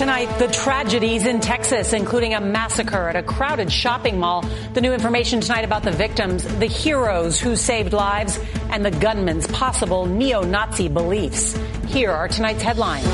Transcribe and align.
Tonight, 0.00 0.38
the 0.38 0.48
tragedies 0.48 1.26
in 1.26 1.40
Texas, 1.40 1.92
including 1.92 2.32
a 2.32 2.40
massacre 2.40 3.10
at 3.10 3.16
a 3.16 3.22
crowded 3.22 3.70
shopping 3.70 4.18
mall. 4.18 4.42
The 4.72 4.80
new 4.80 4.94
information 4.94 5.42
tonight 5.42 5.66
about 5.66 5.82
the 5.82 5.90
victims, 5.90 6.42
the 6.56 6.64
heroes 6.64 7.38
who 7.38 7.54
saved 7.54 7.92
lives, 7.92 8.40
and 8.70 8.82
the 8.82 8.92
gunman's 8.92 9.46
possible 9.48 10.06
neo 10.06 10.40
Nazi 10.42 10.88
beliefs. 10.88 11.54
Here 11.88 12.10
are 12.10 12.28
tonight's 12.28 12.62
headlines. 12.62 13.04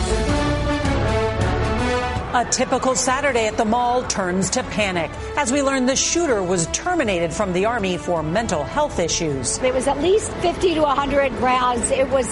A 2.34 2.46
typical 2.52 2.94
Saturday 2.94 3.48
at 3.48 3.56
the 3.56 3.64
mall 3.64 4.04
turns 4.04 4.50
to 4.50 4.62
panic 4.62 5.10
as 5.36 5.50
we 5.50 5.64
learn 5.64 5.86
the 5.86 5.96
shooter 5.96 6.40
was 6.40 6.68
terminated 6.68 7.32
from 7.32 7.52
the 7.52 7.64
Army 7.64 7.98
for 7.98 8.22
mental 8.22 8.62
health 8.62 9.00
issues. 9.00 9.58
It 9.58 9.74
was 9.74 9.88
at 9.88 10.00
least 10.00 10.30
50 10.34 10.74
to 10.74 10.82
100 10.82 11.32
rounds. 11.40 11.90
It 11.90 12.08
was 12.10 12.28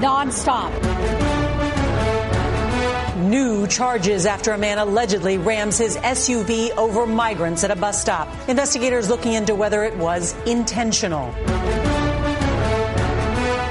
nonstop. 0.00 1.39
New 3.30 3.64
charges 3.68 4.26
after 4.26 4.50
a 4.50 4.58
man 4.58 4.78
allegedly 4.78 5.38
rams 5.38 5.78
his 5.78 5.96
SUV 5.98 6.76
over 6.76 7.06
migrants 7.06 7.62
at 7.62 7.70
a 7.70 7.76
bus 7.76 8.00
stop. 8.00 8.26
Investigators 8.48 9.08
looking 9.08 9.34
into 9.34 9.54
whether 9.54 9.84
it 9.84 9.96
was 9.98 10.34
intentional. 10.46 11.32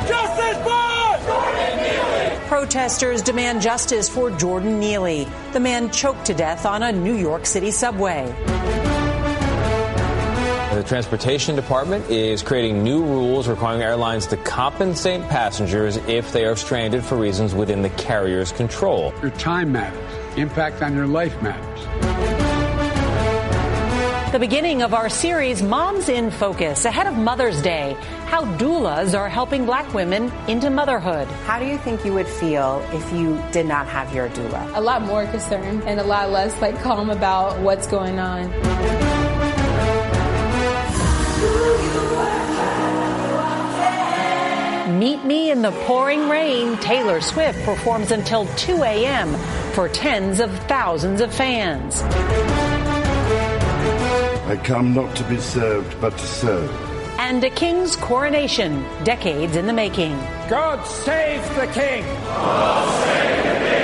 Justice 0.07 0.55
for 0.63 1.19
Jordan 1.27 1.77
Neely! 1.83 2.47
Protesters 2.47 3.21
demand 3.21 3.61
justice 3.61 4.07
for 4.07 4.31
Jordan 4.31 4.79
Neely, 4.79 5.27
the 5.51 5.59
man 5.59 5.91
choked 5.91 6.23
to 6.27 6.33
death 6.33 6.65
on 6.65 6.81
a 6.81 6.93
New 6.93 7.15
York 7.15 7.45
City 7.45 7.71
subway. 7.71 8.33
The 10.79 10.85
Transportation 10.85 11.57
Department 11.57 12.09
is 12.09 12.41
creating 12.41 12.85
new 12.85 13.03
rules 13.03 13.49
requiring 13.49 13.81
airlines 13.81 14.27
to 14.27 14.37
compensate 14.37 15.21
passengers 15.27 15.97
if 16.07 16.31
they 16.31 16.45
are 16.45 16.55
stranded 16.55 17.03
for 17.03 17.17
reasons 17.17 17.53
within 17.53 17.81
the 17.81 17.89
carrier's 17.89 18.53
control. 18.53 19.13
Your 19.21 19.31
time 19.31 19.73
matters. 19.73 20.37
Impact 20.37 20.81
on 20.81 20.95
your 20.95 21.05
life 21.05 21.41
matters. 21.41 21.81
The 24.31 24.39
beginning 24.39 24.81
of 24.81 24.93
our 24.93 25.09
series, 25.09 25.61
Moms 25.61 26.07
in 26.07 26.31
Focus, 26.31 26.85
ahead 26.85 27.07
of 27.07 27.17
Mother's 27.17 27.61
Day. 27.61 27.97
How 28.27 28.45
doulas 28.55 29.19
are 29.19 29.27
helping 29.27 29.65
black 29.65 29.93
women 29.93 30.31
into 30.47 30.69
motherhood. 30.69 31.27
How 31.45 31.59
do 31.59 31.65
you 31.65 31.77
think 31.79 32.05
you 32.05 32.13
would 32.13 32.27
feel 32.27 32.81
if 32.93 33.11
you 33.11 33.43
did 33.51 33.65
not 33.65 33.85
have 33.87 34.15
your 34.15 34.29
doula? 34.29 34.77
A 34.77 34.79
lot 34.79 35.01
more 35.01 35.25
concerned 35.25 35.83
and 35.83 35.99
a 35.99 36.03
lot 36.03 36.29
less 36.29 36.57
like 36.61 36.81
calm 36.81 37.09
about 37.09 37.59
what's 37.59 37.85
going 37.85 38.17
on. 38.17 38.49
Meet 44.99 45.23
Me 45.23 45.49
in 45.49 45.61
the 45.61 45.71
Pouring 45.87 46.27
Rain, 46.27 46.75
Taylor 46.79 47.21
Swift 47.21 47.63
performs 47.63 48.11
until 48.11 48.45
2 48.57 48.83
a.m. 48.83 49.33
for 49.71 49.87
tens 49.87 50.41
of 50.41 50.51
thousands 50.67 51.21
of 51.21 51.33
fans. 51.33 52.01
I 54.43 54.59
come 54.61 54.93
not 54.93 55.15
to 55.15 55.23
be 55.23 55.37
served, 55.37 56.01
but 56.01 56.17
to 56.17 56.25
serve. 56.25 56.69
And 57.17 57.41
a 57.45 57.49
king's 57.49 57.95
coronation, 57.95 58.83
decades 59.05 59.55
in 59.55 59.67
the 59.67 59.73
making. 59.73 60.19
God 60.49 60.85
save 60.85 61.43
the 61.55 61.67
king! 61.67 62.03
God 62.03 63.05
save 63.05 63.43
the 63.45 63.59
king! 63.69 63.78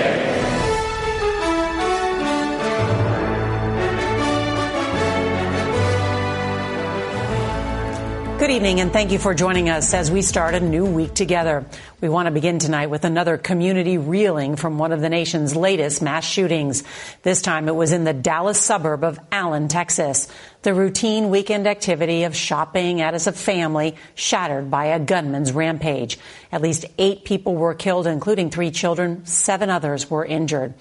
Good 8.38 8.52
evening 8.52 8.82
and 8.82 8.92
thank 8.92 9.14
you 9.14 9.18
for 9.18 9.34
joining 9.34 9.70
us 9.70 9.94
as 9.94 10.12
we 10.12 10.22
start 10.22 10.56
a 10.56 10.60
new 10.60 10.86
week 10.86 11.14
together. 11.14 11.66
We 12.02 12.10
want 12.10 12.26
to 12.26 12.32
begin 12.32 12.60
tonight 12.60 12.88
with 12.88 13.06
another 13.06 13.38
community 13.38 13.98
reeling 13.98 14.58
from 14.58 14.78
one 14.78 14.92
of 14.92 15.00
the 15.00 15.08
nation's 15.08 15.56
latest 15.56 16.02
mass 16.02 16.26
shootings. 16.26 16.84
This 17.24 17.42
time 17.42 17.70
it 17.70 17.76
was 17.76 17.94
in 17.94 18.04
the 18.04 18.12
Dallas 18.12 18.60
suburb 18.60 19.06
of 19.06 19.18
Allen, 19.32 19.70
Texas. 19.70 20.28
The 20.64 20.74
routine 20.74 21.30
weekend 21.30 21.66
activity 21.66 22.26
of 22.26 22.36
shopping 22.36 23.00
at 23.00 23.14
as 23.14 23.26
a 23.26 23.32
family 23.32 23.96
shattered 24.16 24.70
by 24.70 24.88
a 24.88 25.00
gunman's 25.00 25.54
rampage. 25.54 26.20
At 26.52 26.62
least 26.62 26.86
eight 26.98 27.24
people 27.24 27.56
were 27.56 27.74
killed, 27.74 28.06
including 28.06 28.50
three 28.50 28.72
children. 28.72 29.26
Seven 29.26 29.70
others 29.70 30.10
were 30.10 30.26
injured 30.26 30.74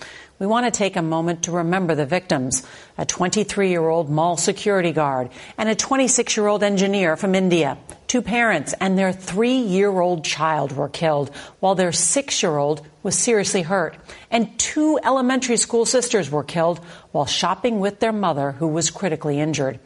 we 0.44 0.48
want 0.48 0.66
to 0.66 0.78
take 0.78 0.96
a 0.96 1.00
moment 1.00 1.44
to 1.44 1.52
remember 1.52 1.94
the 1.94 2.04
victims 2.04 2.66
a 2.98 3.06
23 3.06 3.70
year 3.70 3.88
old 3.88 4.10
mall 4.10 4.36
security 4.36 4.92
guard 4.92 5.30
and 5.56 5.70
a 5.70 5.74
26 5.74 6.36
year 6.36 6.46
old 6.46 6.62
engineer 6.62 7.16
from 7.16 7.34
India. 7.34 7.78
Two 8.08 8.20
parents 8.20 8.74
and 8.78 8.98
their 8.98 9.10
three 9.10 9.56
year 9.56 9.88
old 9.88 10.22
child 10.22 10.70
were 10.72 10.90
killed, 10.90 11.34
while 11.60 11.74
their 11.74 11.92
six 11.92 12.42
year 12.42 12.58
old 12.58 12.86
was 13.02 13.18
seriously 13.18 13.62
hurt. 13.62 13.96
And 14.30 14.58
two 14.58 15.00
elementary 15.02 15.56
school 15.56 15.86
sisters 15.86 16.30
were 16.30 16.44
killed 16.44 16.78
while 17.12 17.24
shopping 17.24 17.80
with 17.80 18.00
their 18.00 18.12
mother, 18.12 18.52
who 18.52 18.68
was 18.68 18.90
critically 18.90 19.40
injured. 19.40 19.80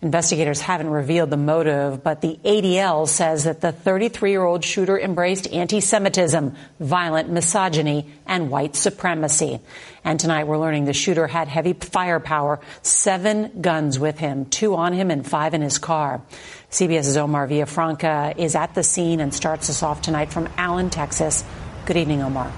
Investigators 0.00 0.60
haven't 0.60 0.90
revealed 0.90 1.28
the 1.28 1.36
motive, 1.36 2.04
but 2.04 2.20
the 2.20 2.38
ADL 2.44 3.08
says 3.08 3.44
that 3.44 3.60
the 3.60 3.72
33 3.72 4.30
year 4.30 4.44
old 4.44 4.64
shooter 4.64 4.96
embraced 4.96 5.52
anti 5.52 5.80
Semitism, 5.80 6.54
violent 6.78 7.30
misogyny, 7.30 8.06
and 8.24 8.48
white 8.48 8.76
supremacy. 8.76 9.58
And 10.04 10.20
tonight 10.20 10.46
we're 10.46 10.58
learning 10.58 10.84
the 10.84 10.92
shooter 10.92 11.26
had 11.26 11.48
heavy 11.48 11.72
firepower, 11.72 12.60
seven 12.82 13.60
guns 13.60 13.98
with 13.98 14.18
him, 14.18 14.44
two 14.44 14.76
on 14.76 14.92
him 14.92 15.10
and 15.10 15.26
five 15.26 15.52
in 15.52 15.62
his 15.62 15.78
car. 15.78 16.22
CBS's 16.70 17.16
Omar 17.16 17.48
Villafranca 17.48 18.38
is 18.38 18.54
at 18.54 18.76
the 18.76 18.84
scene 18.84 19.18
and 19.18 19.34
starts 19.34 19.68
us 19.68 19.82
off 19.82 20.00
tonight 20.00 20.32
from 20.32 20.48
Allen, 20.56 20.90
Texas. 20.90 21.42
Good 21.86 21.96
evening, 21.96 22.22
Omar. 22.22 22.52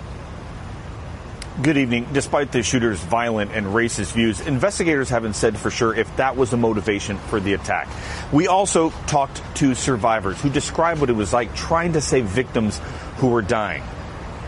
Good 1.58 1.76
evening. 1.76 2.06
Despite 2.14 2.52
the 2.52 2.62
shooter's 2.62 3.00
violent 3.00 3.50
and 3.52 3.66
racist 3.66 4.14
views, 4.14 4.40
investigators 4.40 5.10
haven't 5.10 5.34
said 5.34 5.58
for 5.58 5.70
sure 5.70 5.94
if 5.94 6.16
that 6.16 6.34
was 6.34 6.50
the 6.50 6.56
motivation 6.56 7.18
for 7.18 7.38
the 7.38 7.52
attack. 7.52 7.86
We 8.32 8.46
also 8.46 8.90
talked 9.06 9.42
to 9.56 9.74
survivors 9.74 10.40
who 10.40 10.48
described 10.48 11.00
what 11.00 11.10
it 11.10 11.16
was 11.16 11.34
like 11.34 11.54
trying 11.54 11.92
to 11.94 12.00
save 12.00 12.24
victims 12.24 12.80
who 13.16 13.28
were 13.28 13.42
dying. 13.42 13.82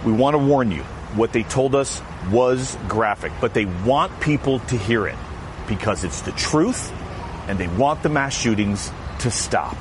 We 0.07 0.13
want 0.13 0.35
to 0.35 0.39
warn 0.39 0.71
you, 0.71 0.85
what 1.15 1.35
they 1.35 1.43
told 1.43 1.75
us 1.75 2.01
was 2.31 2.79
graphic, 2.89 3.33
but 3.43 3.53
they 3.53 3.67
want 3.67 4.19
people 4.21 4.61
to 4.61 4.79
hear 4.79 5.07
it 5.07 5.19
because 5.69 6.05
it's 6.05 6.23
the 6.23 6.33
truth 6.33 6.93
and 7.47 7.59
they 7.59 7.69
want 7.69 8.03
the 8.03 8.09
mass 8.09 8.35
shootings 8.35 8.91
to 9.19 9.31
stop. 9.31 9.77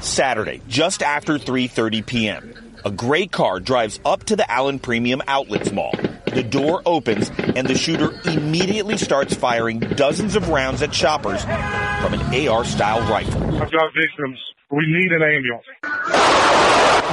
Saturday, 0.00 0.60
just 0.68 1.02
after 1.02 1.38
3:30 1.38 2.06
p.m. 2.06 2.54
A 2.86 2.90
gray 2.92 3.26
car 3.26 3.58
drives 3.58 3.98
up 4.04 4.22
to 4.26 4.36
the 4.36 4.48
Allen 4.48 4.78
Premium 4.78 5.20
Outlets 5.26 5.72
Mall. 5.72 5.92
The 6.32 6.44
door 6.44 6.82
opens, 6.86 7.32
and 7.36 7.66
the 7.66 7.74
shooter 7.74 8.12
immediately 8.30 8.96
starts 8.96 9.34
firing 9.34 9.80
dozens 9.80 10.36
of 10.36 10.50
rounds 10.50 10.82
at 10.82 10.94
shoppers 10.94 11.42
from 11.42 12.14
an 12.14 12.48
AR 12.48 12.64
style 12.64 13.00
rifle. 13.10 13.42
I've 13.60 13.72
got 13.72 13.90
victims. 13.92 14.38
We 14.70 14.84
need 14.86 15.10
an 15.10 15.20
ambulance. 15.20 15.66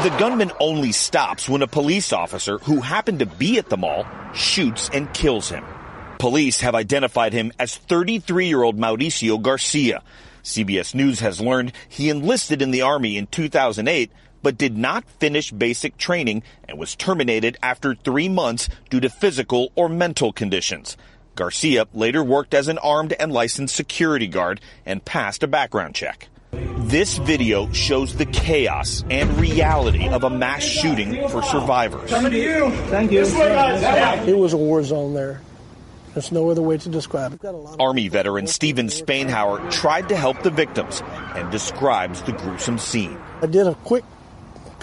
The 0.03 0.15
gunman 0.19 0.51
only 0.59 0.91
stops 0.91 1.49
when 1.49 1.63
a 1.63 1.67
police 1.67 2.13
officer 2.13 2.59
who 2.59 2.81
happened 2.81 3.17
to 3.17 3.25
be 3.25 3.57
at 3.57 3.69
the 3.69 3.77
mall 3.77 4.05
shoots 4.35 4.91
and 4.93 5.11
kills 5.11 5.49
him. 5.49 5.63
Police 6.19 6.61
have 6.61 6.75
identified 6.75 7.33
him 7.33 7.51
as 7.57 7.75
33 7.75 8.45
year 8.45 8.61
old 8.61 8.77
Mauricio 8.77 9.41
Garcia. 9.41 10.03
CBS 10.43 10.93
News 10.93 11.21
has 11.21 11.41
learned 11.41 11.73
he 11.89 12.11
enlisted 12.11 12.61
in 12.61 12.69
the 12.69 12.83
Army 12.83 13.17
in 13.17 13.25
2008 13.25 14.11
but 14.44 14.57
did 14.57 14.78
not 14.78 15.04
finish 15.19 15.51
basic 15.51 15.98
training 15.98 16.44
and 16.68 16.78
was 16.78 16.95
terminated 16.95 17.57
after 17.63 17.95
three 17.95 18.30
months 18.30 18.69
due 18.92 19.00
to 19.00 19.10
physical 19.10 19.72
or 19.75 19.90
mental 19.90 20.31
conditions. 20.31 20.95
Garcia 21.36 21.88
later 21.94 22.24
worked 22.24 22.54
as 22.54 22.68
an 22.68 22.78
armed 22.78 23.13
and 23.13 23.31
licensed 23.31 23.75
security 23.75 24.28
guard 24.28 24.62
and 24.86 25.04
passed 25.04 25.42
a 25.42 25.48
background 25.48 25.95
check. 25.95 26.28
This 26.51 27.18
video 27.18 27.72
shows 27.72 28.16
the 28.16 28.28
chaos 28.28 29.04
and 29.10 29.36
reality 29.40 30.07
of 30.07 30.24
a 30.24 30.30
mass 30.30 30.62
shooting 30.62 31.28
for 31.30 31.42
survivors. 31.42 32.12
Coming 32.12 32.34
to 32.34 32.38
you. 32.40 32.69
Thank 32.90 33.12
you. 33.12 33.24
It 33.24 34.38
was 34.38 34.54
a 34.54 34.57
war 34.57 34.84
zone 34.84 35.16
there. 35.16 35.42
There's 36.13 36.31
no 36.31 36.51
other 36.51 36.62
way 36.62 36.78
to 36.78 36.90
describe 36.90 37.34
it. 37.34 37.44
Army 37.80 38.07
veteran 38.07 38.45
Steven 38.45 38.86
Spainhouer 38.88 39.72
tried 39.72 40.10
to 40.10 40.16
help 40.16 40.44
the 40.44 40.51
victims 40.51 41.01
and 41.36 41.50
describes 41.50 42.22
the 42.22 42.34
gruesome 42.34 42.78
scene. 42.78 43.18
I 43.42 43.48
did 43.48 43.66
a 43.66 43.74
quick 43.74 44.04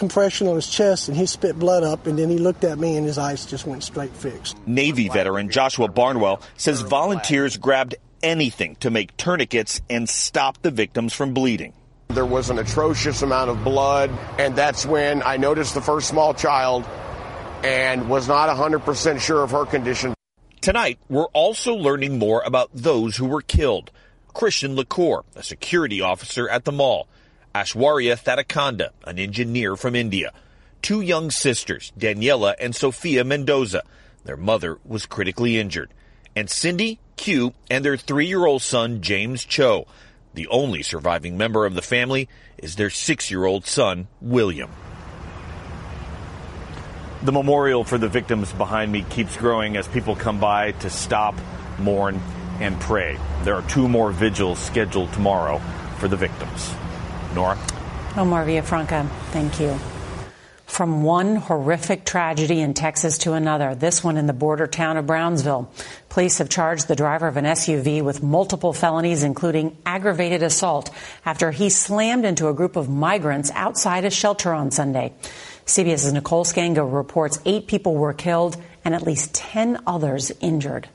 compression 0.00 0.48
on 0.48 0.56
his 0.56 0.66
chest 0.66 1.08
and 1.08 1.16
he 1.16 1.26
spit 1.26 1.56
blood 1.58 1.84
up 1.84 2.06
and 2.06 2.18
then 2.18 2.30
he 2.30 2.38
looked 2.38 2.64
at 2.64 2.78
me 2.78 2.96
and 2.96 3.06
his 3.06 3.18
eyes 3.18 3.44
just 3.44 3.66
went 3.66 3.84
straight 3.84 4.16
fixed. 4.16 4.56
Navy 4.66 5.08
veteran 5.08 5.50
Joshua 5.50 5.88
Barnwell 5.88 6.40
says 6.56 6.80
volunteers 6.80 7.58
grabbed 7.58 7.94
anything 8.22 8.76
to 8.76 8.90
make 8.90 9.14
tourniquets 9.18 9.82
and 9.90 10.08
stop 10.08 10.60
the 10.62 10.70
victims 10.70 11.12
from 11.12 11.34
bleeding. 11.34 11.74
There 12.08 12.26
was 12.26 12.48
an 12.50 12.58
atrocious 12.58 13.22
amount 13.22 13.50
of 13.50 13.62
blood, 13.62 14.10
and 14.38 14.56
that's 14.56 14.84
when 14.84 15.22
I 15.22 15.36
noticed 15.36 15.74
the 15.74 15.82
first 15.82 16.08
small 16.08 16.34
child 16.34 16.84
and 17.62 18.08
was 18.08 18.26
not 18.26 18.48
100% 18.48 19.20
sure 19.20 19.44
of 19.44 19.50
her 19.52 19.66
condition. 19.66 20.14
Tonight, 20.60 20.98
we're 21.08 21.26
also 21.26 21.74
learning 21.74 22.18
more 22.18 22.42
about 22.44 22.70
those 22.74 23.16
who 23.16 23.26
were 23.26 23.42
killed. 23.42 23.90
Christian 24.32 24.76
LaCour, 24.76 25.24
a 25.36 25.42
security 25.42 26.00
officer 26.00 26.48
at 26.48 26.64
the 26.64 26.72
mall, 26.72 27.06
Aishwarya 27.54 28.16
Thatikonda, 28.16 28.90
an 29.04 29.18
engineer 29.18 29.74
from 29.74 29.96
India. 29.96 30.32
Two 30.82 31.00
young 31.00 31.30
sisters, 31.30 31.92
Daniela 31.98 32.54
and 32.60 32.74
Sophia 32.74 33.24
Mendoza. 33.24 33.82
Their 34.24 34.36
mother 34.36 34.78
was 34.84 35.06
critically 35.06 35.58
injured. 35.58 35.90
And 36.36 36.48
Cindy, 36.48 37.00
Kyu, 37.16 37.52
and 37.68 37.84
their 37.84 37.96
three 37.96 38.26
year 38.26 38.46
old 38.46 38.62
son, 38.62 39.02
James 39.02 39.44
Cho. 39.44 39.86
The 40.34 40.46
only 40.46 40.82
surviving 40.82 41.36
member 41.36 41.66
of 41.66 41.74
the 41.74 41.82
family 41.82 42.28
is 42.56 42.76
their 42.76 42.90
six 42.90 43.30
year 43.32 43.44
old 43.44 43.66
son, 43.66 44.06
William. 44.20 44.70
The 47.22 47.32
memorial 47.32 47.82
for 47.82 47.98
the 47.98 48.08
victims 48.08 48.52
behind 48.52 48.92
me 48.92 49.04
keeps 49.10 49.36
growing 49.36 49.76
as 49.76 49.88
people 49.88 50.14
come 50.14 50.38
by 50.38 50.72
to 50.72 50.88
stop, 50.88 51.34
mourn, 51.80 52.22
and 52.60 52.80
pray. 52.80 53.18
There 53.42 53.54
are 53.54 53.68
two 53.68 53.88
more 53.88 54.12
vigils 54.12 54.58
scheduled 54.60 55.12
tomorrow 55.12 55.60
for 55.98 56.06
the 56.06 56.16
victims. 56.16 56.72
Norah? 57.34 57.58
Oh, 58.16 58.22
Omar 58.22 58.44
Villafranca, 58.44 59.08
thank 59.30 59.60
you. 59.60 59.78
From 60.66 61.02
one 61.02 61.36
horrific 61.36 62.04
tragedy 62.04 62.60
in 62.60 62.74
Texas 62.74 63.18
to 63.18 63.32
another, 63.32 63.74
this 63.74 64.04
one 64.04 64.16
in 64.16 64.26
the 64.26 64.32
border 64.32 64.66
town 64.66 64.96
of 64.96 65.06
Brownsville. 65.06 65.70
Police 66.08 66.38
have 66.38 66.48
charged 66.48 66.86
the 66.86 66.96
driver 66.96 67.26
of 67.26 67.36
an 67.36 67.44
SUV 67.44 68.02
with 68.02 68.22
multiple 68.22 68.72
felonies, 68.72 69.24
including 69.24 69.76
aggravated 69.84 70.42
assault, 70.42 70.90
after 71.26 71.50
he 71.50 71.70
slammed 71.70 72.24
into 72.24 72.48
a 72.48 72.54
group 72.54 72.76
of 72.76 72.88
migrants 72.88 73.50
outside 73.54 74.04
a 74.04 74.10
shelter 74.10 74.54
on 74.54 74.70
Sunday. 74.70 75.12
CBS's 75.66 76.12
Nicole 76.12 76.44
Sganga 76.44 76.90
reports 76.90 77.40
eight 77.44 77.66
people 77.66 77.94
were 77.94 78.14
killed 78.14 78.56
and 78.84 78.94
at 78.94 79.02
least 79.02 79.34
10 79.34 79.82
others 79.86 80.32
injured. 80.40 80.88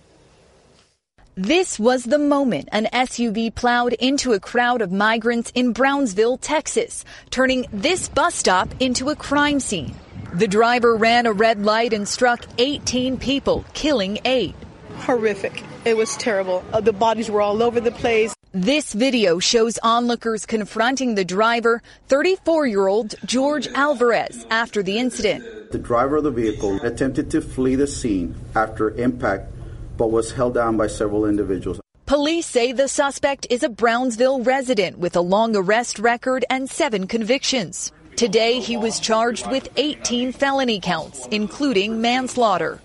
This 1.37 1.77
was 1.77 2.05
the 2.05 2.17
moment 2.17 2.69
an 2.71 2.87
SUV 2.93 3.53
plowed 3.53 3.91
into 3.91 4.31
a 4.31 4.39
crowd 4.39 4.81
of 4.81 4.93
migrants 4.93 5.51
in 5.53 5.73
Brownsville, 5.73 6.37
Texas, 6.37 7.03
turning 7.29 7.65
this 7.73 8.07
bus 8.07 8.35
stop 8.35 8.73
into 8.79 9.09
a 9.09 9.17
crime 9.17 9.59
scene. 9.59 9.93
The 10.33 10.47
driver 10.47 10.95
ran 10.95 11.25
a 11.25 11.33
red 11.33 11.61
light 11.65 11.91
and 11.91 12.07
struck 12.07 12.45
18 12.57 13.17
people, 13.17 13.65
killing 13.73 14.17
eight. 14.23 14.55
Horrific. 14.99 15.61
It 15.83 15.97
was 15.97 16.15
terrible. 16.15 16.63
Uh, 16.71 16.79
the 16.79 16.93
bodies 16.93 17.29
were 17.29 17.41
all 17.41 17.61
over 17.61 17.81
the 17.81 17.91
place. 17.91 18.33
This 18.53 18.93
video 18.93 19.39
shows 19.39 19.77
onlookers 19.83 20.45
confronting 20.45 21.15
the 21.15 21.25
driver, 21.25 21.83
34 22.07 22.67
year 22.67 22.87
old 22.87 23.15
George 23.25 23.67
Alvarez, 23.75 24.45
after 24.49 24.81
the 24.81 24.97
incident. 24.99 25.43
The 25.73 25.79
driver 25.79 26.15
of 26.15 26.23
the 26.23 26.31
vehicle 26.31 26.79
attempted 26.81 27.29
to 27.31 27.41
flee 27.41 27.75
the 27.75 27.87
scene 27.87 28.35
after 28.55 28.91
impact 28.91 29.51
but 29.97 30.11
was 30.11 30.31
held 30.31 30.53
down 30.53 30.77
by 30.77 30.87
several 30.87 31.25
individuals. 31.25 31.79
Police 32.05 32.45
say 32.45 32.71
the 32.71 32.87
suspect 32.87 33.47
is 33.49 33.63
a 33.63 33.69
Brownsville 33.69 34.43
resident 34.43 34.99
with 34.99 35.15
a 35.15 35.21
long 35.21 35.55
arrest 35.55 35.97
record 35.97 36.45
and 36.49 36.69
seven 36.69 37.07
convictions. 37.07 37.91
Today, 38.15 38.59
he 38.59 38.77
was 38.77 38.99
charged 38.99 39.49
with 39.49 39.67
18 39.75 40.31
felony 40.31 40.79
counts, 40.79 41.27
including 41.31 41.99
manslaughter. 41.99 42.79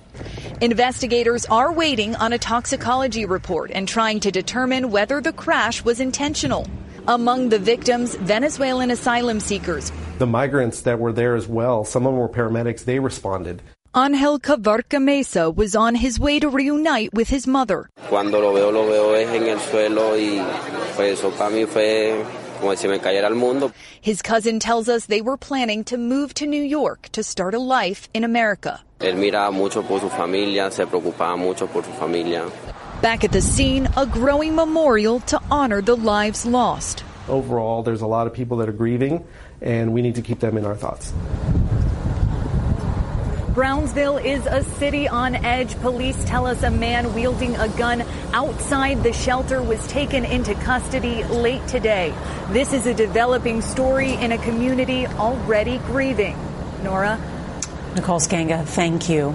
Investigators 0.61 1.47
are 1.47 1.73
waiting 1.73 2.17
on 2.17 2.33
a 2.33 2.39
toxicology 2.39 3.25
report 3.25 3.71
and 3.73 3.87
trying 3.87 4.21
to 4.21 4.31
determine 4.31 4.91
whether 4.91 5.21
the 5.21 5.33
crash 5.33 5.85
was 5.85 6.01
intentional. 6.01 6.67
Among 7.07 7.49
the 7.49 7.59
victims, 7.59 8.15
Venezuelan 8.17 8.91
asylum 8.91 9.41
seekers. 9.41 9.93
The 10.19 10.27
migrants 10.27 10.83
that 10.83 10.99
were 10.99 11.13
there 11.13 11.37
as 11.37 11.47
well, 11.47 11.85
some 11.85 12.07
of 12.07 12.13
them 12.13 12.21
were 12.21 12.29
paramedics, 12.29 12.85
they 12.85 12.99
responded. 12.99 13.63
Angel 13.93 14.39
Cavarca 14.39 15.03
Mesa 15.03 15.51
was 15.51 15.75
on 15.75 15.97
his 15.97 16.21
way 16.21 16.39
to 16.39 16.49
reunite 16.49 17.13
with 17.13 17.29
his 17.29 17.49
mother. 17.49 17.91
Cuando 18.09 18.39
lo 18.39 18.55
veo, 18.55 18.71
lo 18.71 18.87
veo 18.87 19.15
es 19.15 19.29
en 19.31 19.49
el 19.49 19.59
suelo 19.59 20.17
y 20.17 20.41
pues 20.95 21.19
eso 21.19 21.33
para 21.33 21.51
mí 21.51 21.67
fue 21.67 22.25
como 22.61 22.77
si 22.77 22.87
me 22.87 23.01
cayera 23.01 23.27
el 23.27 23.35
mundo. 23.35 23.73
His 24.01 24.23
cousin 24.23 24.61
tells 24.61 24.89
us 24.89 25.07
they 25.07 25.21
were 25.21 25.37
planning 25.37 25.83
to 25.83 25.99
move 25.99 26.35
to 26.35 26.47
New 26.47 26.63
York 26.63 27.09
to 27.11 27.25
start 27.25 27.53
a 27.53 27.59
life 27.59 28.09
in 28.15 28.23
America. 28.23 28.81
Él 29.01 29.17
miraba 29.17 29.53
mucho 29.53 29.83
por 29.83 29.99
su 29.99 30.09
familia, 30.09 30.71
se 30.71 30.87
preocupaba 30.87 31.37
mucho 31.37 31.67
por 31.67 31.83
su 31.83 31.91
familia. 31.91 32.49
Back 33.03 33.25
at 33.25 33.33
the 33.33 33.41
scene, 33.41 33.89
a 33.97 34.07
growing 34.07 34.55
memorial 34.55 35.19
to 35.27 35.41
honor 35.51 35.83
the 35.83 35.97
lives 35.97 36.47
lost. 36.47 37.03
Overall, 37.29 37.83
there's 37.83 38.03
a 38.03 38.07
lot 38.07 38.29
of 38.29 38.33
people 38.33 38.59
that 38.59 38.69
are 38.69 38.73
grieving, 38.73 39.25
and 39.61 39.93
we 39.93 40.01
need 40.01 40.15
to 40.15 40.23
keep 40.23 40.39
them 40.39 40.57
in 40.57 40.65
our 40.65 40.77
thoughts. 40.77 41.13
Brownsville 43.55 44.19
is 44.19 44.47
a 44.47 44.63
city 44.79 45.09
on 45.09 45.35
edge. 45.35 45.77
Police 45.81 46.25
tell 46.25 46.47
us 46.47 46.63
a 46.63 46.71
man 46.71 47.15
wielding 47.15 47.57
a 47.57 47.69
gun 47.71 48.05
outside 48.33 49.03
the 49.03 49.13
shelter 49.13 49.61
was 49.61 49.85
taken 49.89 50.25
into 50.25 50.55
custody 50.55 51.25
late 51.25 51.67
today. 51.67 52.15
This 52.51 52.73
is 52.73 52.87
a 52.87 52.95
developing 52.95 53.61
story 53.61 54.13
in 54.13 54.31
a 54.31 54.39
community 54.39 55.09
already 55.09 55.79
grieving. 55.79 56.37
Norah? 56.85 57.21
Nicole 57.97 58.21
Sganga, 58.21 58.65
thank 58.65 59.09
you. 59.09 59.35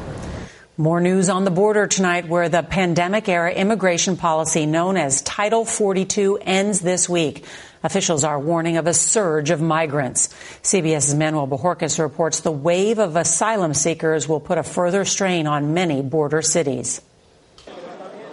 More 0.78 1.00
news 1.00 1.30
on 1.30 1.46
the 1.46 1.52
border 1.52 1.88
tonight 1.88 2.28
where 2.28 2.50
the 2.50 2.62
pandemic 2.62 3.30
era 3.30 3.50
immigration 3.50 4.18
policy 4.18 4.66
known 4.66 4.98
as 4.98 5.22
Title 5.22 5.64
42 5.64 6.40
ends 6.42 6.82
this 6.82 7.08
week. 7.08 7.46
Officials 7.82 8.26
are 8.26 8.38
warning 8.38 8.76
of 8.76 8.86
a 8.86 8.94
surge 8.94 9.52
of 9.52 9.62
migrants. 9.62 10.28
CBS's 10.64 11.16
Manuel 11.16 11.48
Bojorquez 11.48 11.98
reports 11.98 12.42
the 12.42 12.52
wave 12.52 13.00
of 13.00 13.16
asylum 13.16 13.74
seekers 13.74 14.28
will 14.28 14.42
put 14.42 14.58
a 14.58 14.64
further 14.64 15.06
strain 15.06 15.48
on 15.48 15.74
many 15.74 16.02
border 16.02 16.42
cities. 16.42 17.02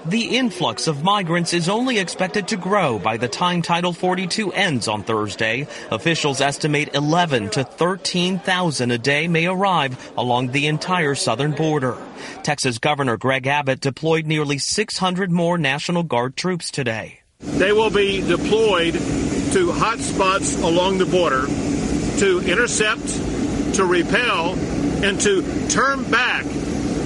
The 0.04 0.36
influx 0.36 0.88
of 0.88 1.04
migrants 1.04 1.52
is 1.52 1.68
only 1.68 2.00
expected 2.00 2.48
to 2.48 2.56
grow 2.56 2.98
by 2.98 3.18
the 3.18 3.28
time 3.28 3.62
Title 3.62 3.92
42 3.92 4.52
ends 4.52 4.88
on 4.88 5.04
Thursday. 5.04 5.68
Officials 5.92 6.40
estimate 6.40 6.92
11 6.94 7.50
to 7.50 7.62
13,000 7.62 8.90
a 8.90 8.98
day 8.98 9.28
may 9.28 9.46
arrive 9.46 10.12
along 10.16 10.48
the 10.48 10.66
entire 10.66 11.14
southern 11.14 11.52
border. 11.52 11.96
Texas 12.42 12.78
Governor 12.78 13.16
Greg 13.16 13.46
Abbott 13.46 13.80
deployed 13.80 14.26
nearly 14.26 14.58
600 14.58 15.30
more 15.30 15.56
National 15.56 16.02
Guard 16.02 16.36
troops 16.36 16.72
today. 16.72 17.20
They 17.38 17.72
will 17.72 17.90
be 17.90 18.26
deployed 18.26 18.94
to 18.94 19.70
hot 19.70 20.00
spots 20.00 20.60
along 20.60 20.98
the 20.98 21.06
border 21.06 21.46
to 22.18 22.40
intercept, 22.40 23.06
to 23.76 23.84
repel, 23.84 24.54
and 25.04 25.20
to 25.20 25.68
turn 25.68 26.10
back 26.10 26.44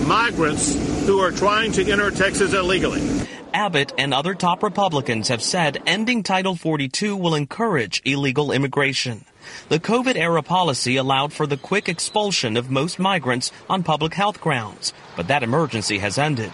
migrants 0.07 0.75
who 1.07 1.19
are 1.19 1.33
trying 1.33 1.73
to 1.73 1.91
enter 1.91 2.11
Texas 2.11 2.55
illegally. 2.55 3.03
Abbott 3.53 3.93
and 3.99 4.13
other 4.13 4.35
top 4.35 4.63
Republicans 4.63 5.29
have 5.29 5.43
said 5.43 5.83
ending 5.87 6.23
Title 6.23 6.55
42 6.55 7.17
will 7.17 7.35
encourage 7.35 8.03
illegal 8.05 8.53
immigration. 8.53 9.25
The 9.69 9.81
COVID 9.81 10.17
era 10.17 10.43
policy 10.43 10.97
allowed 10.97 11.33
for 11.33 11.47
the 11.47 11.57
quick 11.57 11.89
expulsion 11.89 12.57
of 12.57 12.71
most 12.71 12.99
migrants 12.99 13.53
on 13.69 13.83
public 13.83 14.15
health 14.15 14.41
grounds, 14.41 14.93
but 15.17 15.29
that 15.29 15.43
emergency 15.43 15.99
has 15.99 16.19
ended. 16.19 16.53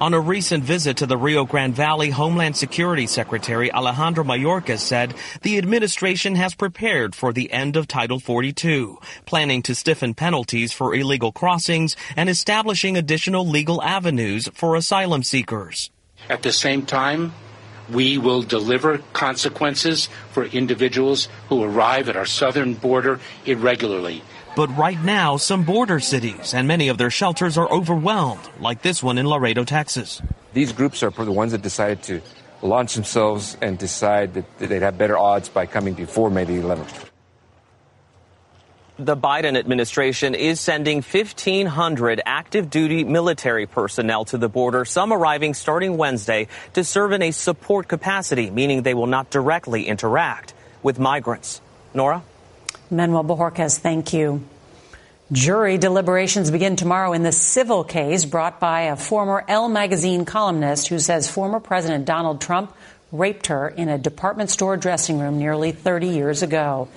On 0.00 0.14
a 0.14 0.20
recent 0.20 0.62
visit 0.62 0.98
to 0.98 1.06
the 1.06 1.16
Rio 1.16 1.44
Grande 1.44 1.74
Valley, 1.74 2.10
Homeland 2.10 2.56
Security 2.56 3.08
Secretary 3.08 3.72
Alejandro 3.72 4.22
Mayorkas 4.22 4.78
said 4.78 5.12
the 5.42 5.58
administration 5.58 6.36
has 6.36 6.54
prepared 6.54 7.16
for 7.16 7.32
the 7.32 7.50
end 7.50 7.74
of 7.74 7.88
Title 7.88 8.20
42, 8.20 9.00
planning 9.26 9.60
to 9.62 9.74
stiffen 9.74 10.14
penalties 10.14 10.72
for 10.72 10.94
illegal 10.94 11.32
crossings 11.32 11.96
and 12.16 12.28
establishing 12.28 12.96
additional 12.96 13.44
legal 13.44 13.82
avenues 13.82 14.48
for 14.54 14.76
asylum 14.76 15.24
seekers. 15.24 15.90
At 16.28 16.42
the 16.42 16.52
same 16.52 16.86
time, 16.86 17.32
we 17.90 18.18
will 18.18 18.42
deliver 18.42 18.98
consequences 19.12 20.08
for 20.30 20.44
individuals 20.44 21.28
who 21.48 21.64
arrive 21.64 22.08
at 22.08 22.16
our 22.16 22.26
southern 22.26 22.74
border 22.74 23.18
irregularly. 23.46 24.22
But 24.58 24.76
right 24.76 25.00
now, 25.00 25.36
some 25.36 25.62
border 25.62 26.00
cities 26.00 26.52
and 26.52 26.66
many 26.66 26.88
of 26.88 26.98
their 26.98 27.10
shelters 27.10 27.56
are 27.56 27.70
overwhelmed, 27.70 28.42
like 28.58 28.82
this 28.82 29.04
one 29.04 29.16
in 29.16 29.24
Laredo, 29.24 29.62
Texas. 29.62 30.20
These 30.52 30.72
groups 30.72 31.04
are 31.04 31.12
the 31.12 31.30
ones 31.30 31.52
that 31.52 31.62
decided 31.62 32.02
to 32.10 32.20
launch 32.60 32.96
themselves 32.96 33.56
and 33.62 33.78
decide 33.78 34.34
that 34.34 34.58
they'd 34.58 34.82
have 34.82 34.98
better 34.98 35.16
odds 35.16 35.48
by 35.48 35.66
coming 35.66 35.94
before 35.94 36.28
May 36.28 36.42
the 36.42 36.54
11th. 36.54 37.06
The 38.98 39.16
Biden 39.16 39.56
administration 39.56 40.34
is 40.34 40.58
sending 40.58 41.02
1,500 41.02 42.20
active 42.26 42.68
duty 42.68 43.04
military 43.04 43.66
personnel 43.66 44.24
to 44.24 44.38
the 44.38 44.48
border, 44.48 44.84
some 44.84 45.12
arriving 45.12 45.54
starting 45.54 45.96
Wednesday 45.96 46.48
to 46.72 46.82
serve 46.82 47.12
in 47.12 47.22
a 47.22 47.30
support 47.30 47.86
capacity, 47.86 48.50
meaning 48.50 48.82
they 48.82 48.94
will 48.94 49.06
not 49.06 49.30
directly 49.30 49.86
interact 49.86 50.52
with 50.82 50.98
migrants. 50.98 51.60
Norah? 51.94 52.24
Manuel 52.90 53.24
Bojorquez, 53.24 53.78
thank 53.78 54.12
you. 54.12 54.44
Jury 55.30 55.76
deliberations 55.76 56.50
begin 56.50 56.76
tomorrow 56.76 57.12
in 57.12 57.22
the 57.22 57.32
civil 57.32 57.84
case 57.84 58.24
brought 58.24 58.60
by 58.60 58.82
a 58.82 58.96
former 58.96 59.44
Elle 59.46 59.68
magazine 59.68 60.24
columnist 60.24 60.88
who 60.88 60.98
says 60.98 61.30
former 61.30 61.60
President 61.60 62.06
Donald 62.06 62.40
Trump 62.40 62.74
raped 63.12 63.48
her 63.48 63.68
in 63.68 63.90
a 63.90 63.98
department 63.98 64.48
store 64.48 64.78
dressing 64.78 65.18
room 65.18 65.38
nearly 65.38 65.72
30 65.72 66.08
years 66.08 66.42
ago. 66.42 66.88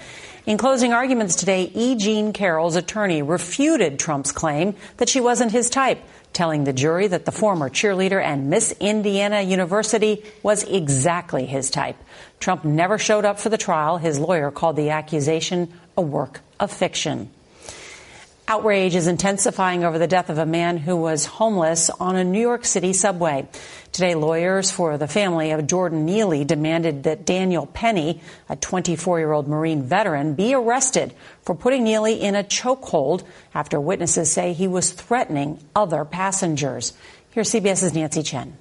In 0.46 0.58
closing 0.58 0.94
arguments 0.94 1.36
today, 1.36 1.66
E. 1.76 1.96
Jean 1.96 2.34
Carroll's 2.34 2.76
attorney 2.76 3.22
refuted 3.22 4.00
Trump's 4.00 4.32
claim 4.32 4.76
that 4.98 5.10
she 5.10 5.20
wasn't 5.20 5.52
his 5.52 5.70
type, 5.70 6.02
telling 6.34 6.64
the 6.64 6.74
jury 6.74 7.08
that 7.08 7.26
the 7.26 7.32
former 7.32 7.70
cheerleader 7.70 8.24
and 8.24 8.50
Miss 8.50 8.74
Indiana 8.80 9.42
University 9.42 10.24
was 10.42 10.64
exactly 10.64 11.46
his 11.46 11.70
type. 11.70 11.98
Trump 12.40 12.66
never 12.66 12.98
showed 12.98 13.24
up 13.24 13.40
for 13.40 13.50
the 13.50 13.58
trial. 13.58 13.98
His 13.98 14.18
lawyer 14.18 14.50
called 14.50 14.78
the 14.78 14.90
accusation 14.90 15.72
a 15.98 16.02
work 16.02 16.42
of 16.60 16.72
fiction. 16.72 17.30
Outrage 18.48 18.96
is 18.96 19.08
intensifying 19.08 19.86
over 19.86 19.98
the 19.98 20.08
death 20.08 20.30
of 20.30 20.38
a 20.38 20.46
man 20.46 20.76
who 20.76 20.98
was 20.98 21.26
homeless 21.26 21.90
on 21.90 22.18
a 22.18 22.24
New 22.24 22.42
York 22.42 22.66
City 22.66 22.92
subway. 22.92 23.48
Today, 23.94 24.14
lawyers 24.14 24.72
for 24.72 24.98
the 24.98 25.08
family 25.08 25.52
of 25.52 25.68
Jordan 25.68 26.06
Neely 26.06 26.44
demanded 26.44 27.04
that 27.04 27.26
Daniel 27.26 27.66
Penny, 27.66 28.20
a 28.50 28.58
24 28.58 29.20
year 29.20 29.32
old 29.32 29.48
Marine 29.48 29.84
veteran, 29.84 30.34
be 30.34 30.54
arrested 30.54 31.14
for 31.44 31.56
putting 31.56 31.86
Neely 31.86 32.16
in 32.16 32.36
a 32.36 32.44
chokehold 32.44 33.24
after 33.54 33.80
witnesses 33.80 34.30
say 34.32 34.52
he 34.52 34.68
was 34.68 34.92
threatening 34.92 35.60
other 35.74 36.04
passengers. 36.04 36.92
Here's 37.32 37.52
CBS's 37.52 37.94
Nancy 37.94 38.24
Chen. 38.24 38.58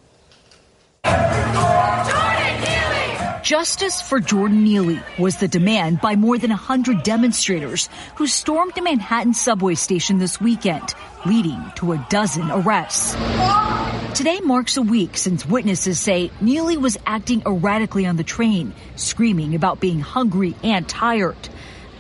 Justice 3.43 4.03
for 4.03 4.21
Jordan 4.21 4.65
Neely 4.65 5.01
was 5.19 5.37
the 5.37 5.49
demand 5.49 6.01
by 6.01 6.15
more 6.15 6.37
than 6.37 6.51
100 6.51 7.03
demonstrators 7.03 7.89
who 8.17 8.27
stormed 8.27 8.73
the 8.75 8.83
Manhattan 8.83 9.33
subway 9.33 9.77
station 9.77 10.19
this 10.19 10.41
weekend, 10.41 10.95
leading 11.25 11.59
to 11.77 11.93
a 11.93 12.07
dozen 12.11 12.51
arrests. 12.51 13.15
Today 14.15 14.41
marks 14.41 14.77
a 14.77 14.83
week 14.83 15.17
since 15.17 15.47
witnesses 15.47 15.99
say 15.99 16.31
Neely 16.43 16.77
was 16.77 16.99
acting 17.07 17.43
erratically 17.47 18.05
on 18.05 18.17
the 18.17 18.25
train, 18.25 18.75
screaming 18.97 19.55
about 19.55 19.81
being 19.81 20.01
hungry 20.01 20.55
and 20.63 20.87
tired. 20.87 21.49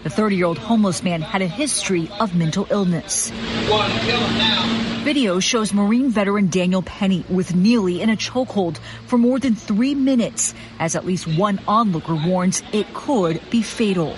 The 0.02 0.08
30 0.08 0.36
year 0.36 0.46
old 0.46 0.56
homeless 0.56 1.02
man 1.02 1.20
had 1.20 1.42
a 1.42 1.46
history 1.46 2.10
of 2.20 2.34
mental 2.34 2.66
illness. 2.70 3.30
Video 5.04 5.40
shows 5.40 5.74
Marine 5.74 6.08
veteran 6.08 6.48
Daniel 6.48 6.80
Penny 6.80 7.22
with 7.28 7.54
Neely 7.54 8.00
in 8.00 8.08
a 8.08 8.16
chokehold 8.16 8.78
for 9.06 9.18
more 9.18 9.38
than 9.38 9.54
three 9.54 9.94
minutes, 9.94 10.54
as 10.78 10.96
at 10.96 11.04
least 11.04 11.26
one 11.26 11.60
onlooker 11.68 12.14
warns 12.14 12.62
it 12.72 12.94
could 12.94 13.42
be 13.50 13.60
fatal. 13.60 14.16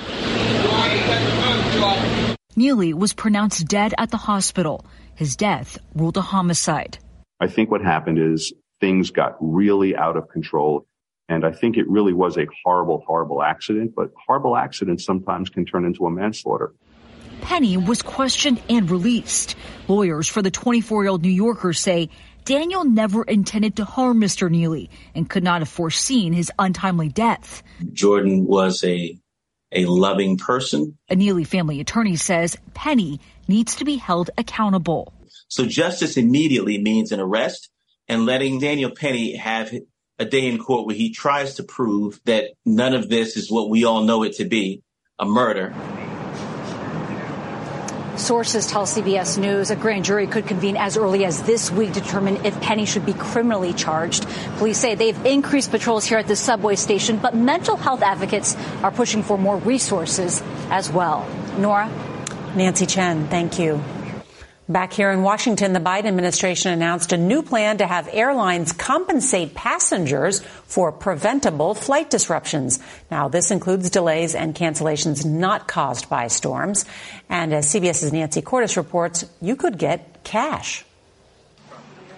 Neely 2.55 2.95
was 2.95 3.13
pronounced 3.13 3.67
dead 3.67 3.93
at 3.99 4.13
the 4.13 4.19
hospital. 4.19 4.85
His 5.17 5.35
death 5.35 5.79
ruled 5.97 6.17
a 6.17 6.21
homicide. 6.21 6.99
I 7.41 7.49
think 7.49 7.73
what 7.73 7.83
happened 7.83 8.21
is 8.21 8.53
things 8.81 9.11
got 9.11 9.37
really 9.41 9.97
out 9.97 10.17
of 10.17 10.29
control 10.29 10.87
and 11.33 11.47
I 11.47 11.53
think 11.53 11.79
it 11.79 11.89
really 11.89 12.13
was 12.13 12.37
a 12.37 12.47
horrible, 12.63 13.03
horrible 13.07 13.43
accident, 13.43 13.95
but 13.97 14.11
horrible 14.27 14.55
accidents 14.55 15.05
sometimes 15.05 15.49
can 15.49 15.65
turn 15.65 15.87
into 15.87 16.05
a 16.05 16.11
manslaughter. 16.11 16.75
Penny 17.41 17.79
was 17.79 18.03
questioned 18.03 18.61
and 18.69 18.91
released. 18.91 19.57
Lawyers 19.89 20.29
for 20.29 20.43
the 20.43 20.51
24 20.51 21.05
year 21.05 21.11
old 21.11 21.23
New 21.23 21.31
Yorker 21.31 21.73
say 21.73 22.11
Daniel 22.45 22.85
never 22.85 23.23
intended 23.23 23.77
to 23.77 23.85
harm 23.85 24.21
Mr. 24.21 24.51
Neely 24.51 24.91
and 25.15 25.29
could 25.29 25.43
not 25.43 25.63
have 25.63 25.71
foreseen 25.71 26.35
his 26.35 26.53
untimely 26.59 27.09
death. 27.09 27.63
Jordan 27.93 28.47
was 28.47 28.85
a 28.85 29.19
a 29.75 29.87
loving 29.87 30.37
person. 30.37 30.99
A 31.09 31.17
Neely 31.17 31.45
family 31.45 31.81
attorney 31.81 32.17
says 32.17 32.59
Penny 32.75 33.21
needs 33.49 33.77
to 33.77 33.87
be 33.87 33.97
held 33.97 34.29
accountable. 34.37 35.15
So 35.49 35.65
justice 35.65 36.19
immediately 36.19 36.77
means 36.77 37.11
an 37.11 37.21
arrest 37.21 37.71
and 38.07 38.27
letting 38.27 38.61
Daniel 38.61 38.91
Penny 38.91 39.37
have 39.37 39.73
a 40.19 40.25
day 40.25 40.47
in 40.47 40.59
court 40.59 40.87
where 40.87 40.97
he 40.97 41.11
tries 41.11 41.55
to 41.55 41.63
prove 41.63 42.21
that 42.25 42.51
none 42.65 42.95
of 42.95 43.09
this 43.09 43.37
is 43.37 43.51
what 43.51 43.71
we 43.71 43.85
all 43.85 44.03
know 44.03 44.23
it 44.23 44.35
to 44.35 44.45
be 44.45 44.83
a 45.19 45.25
murder. 45.25 45.75
Sources 48.17 48.67
tell 48.67 48.85
CBS 48.85 49.39
News 49.39 49.71
a 49.71 49.77
grand 49.77 50.05
jury 50.05 50.27
could 50.27 50.47
convene 50.47 50.77
as 50.77 50.97
early 50.97 51.25
as 51.25 51.43
this 51.43 51.71
week 51.71 51.95
to 51.95 52.01
determine 52.01 52.45
if 52.45 52.59
Penny 52.61 52.85
should 52.85 53.07
be 53.07 53.15
criminally 53.15 53.73
charged. 53.73 54.27
Police 54.59 54.79
say 54.79 54.95
they've 54.95 55.27
increased 55.27 55.71
patrols 55.71 56.05
here 56.05 56.19
at 56.19 56.29
the 56.29 56.37
subway 56.37 56.77
station, 56.77 57.17
but 57.17 57.35
mental 57.35 57.77
health 57.77 58.03
advocates 58.03 58.55
are 58.83 58.91
pushing 58.91 59.23
for 59.23 59.39
more 59.39 59.57
resources 59.57 60.43
as 60.71 60.91
well. 60.91 61.27
Norah? 61.59 61.91
Nancy 62.55 62.85
Chen, 62.85 63.27
thank 63.29 63.59
you. 63.59 63.83
Back 64.73 64.95
here 64.95 65.11
in 65.11 65.23
Washington, 65.23 65.75
the 65.75 65.81
Biden 65.81 66.07
administration 66.07 66.73
announced 66.73 67.13
a 67.13 67.19
new 67.19 67.43
plan 67.43 67.77
to 67.77 67.87
have 67.87 68.09
airlines 68.11 68.73
compensate 68.73 69.55
passengers 69.55 70.41
for 70.65 70.91
preventable 70.91 71.75
flight 71.75 72.09
disruptions. 72.09 72.79
Now, 73.11 73.29
this 73.29 73.51
includes 73.51 73.91
delays 73.91 74.35
and 74.35 74.55
cancellations 74.55 75.27
not 75.27 75.69
caused 75.69 76.09
by 76.09 76.29
storms. 76.29 76.87
And 77.29 77.53
as 77.53 77.67
CBS's 77.67 78.15
Nancy 78.15 78.41
Cordes 78.41 78.79
reports, 78.79 79.27
you 79.43 79.57
could 79.57 79.77
get 79.77 80.25
cash. 80.25 80.87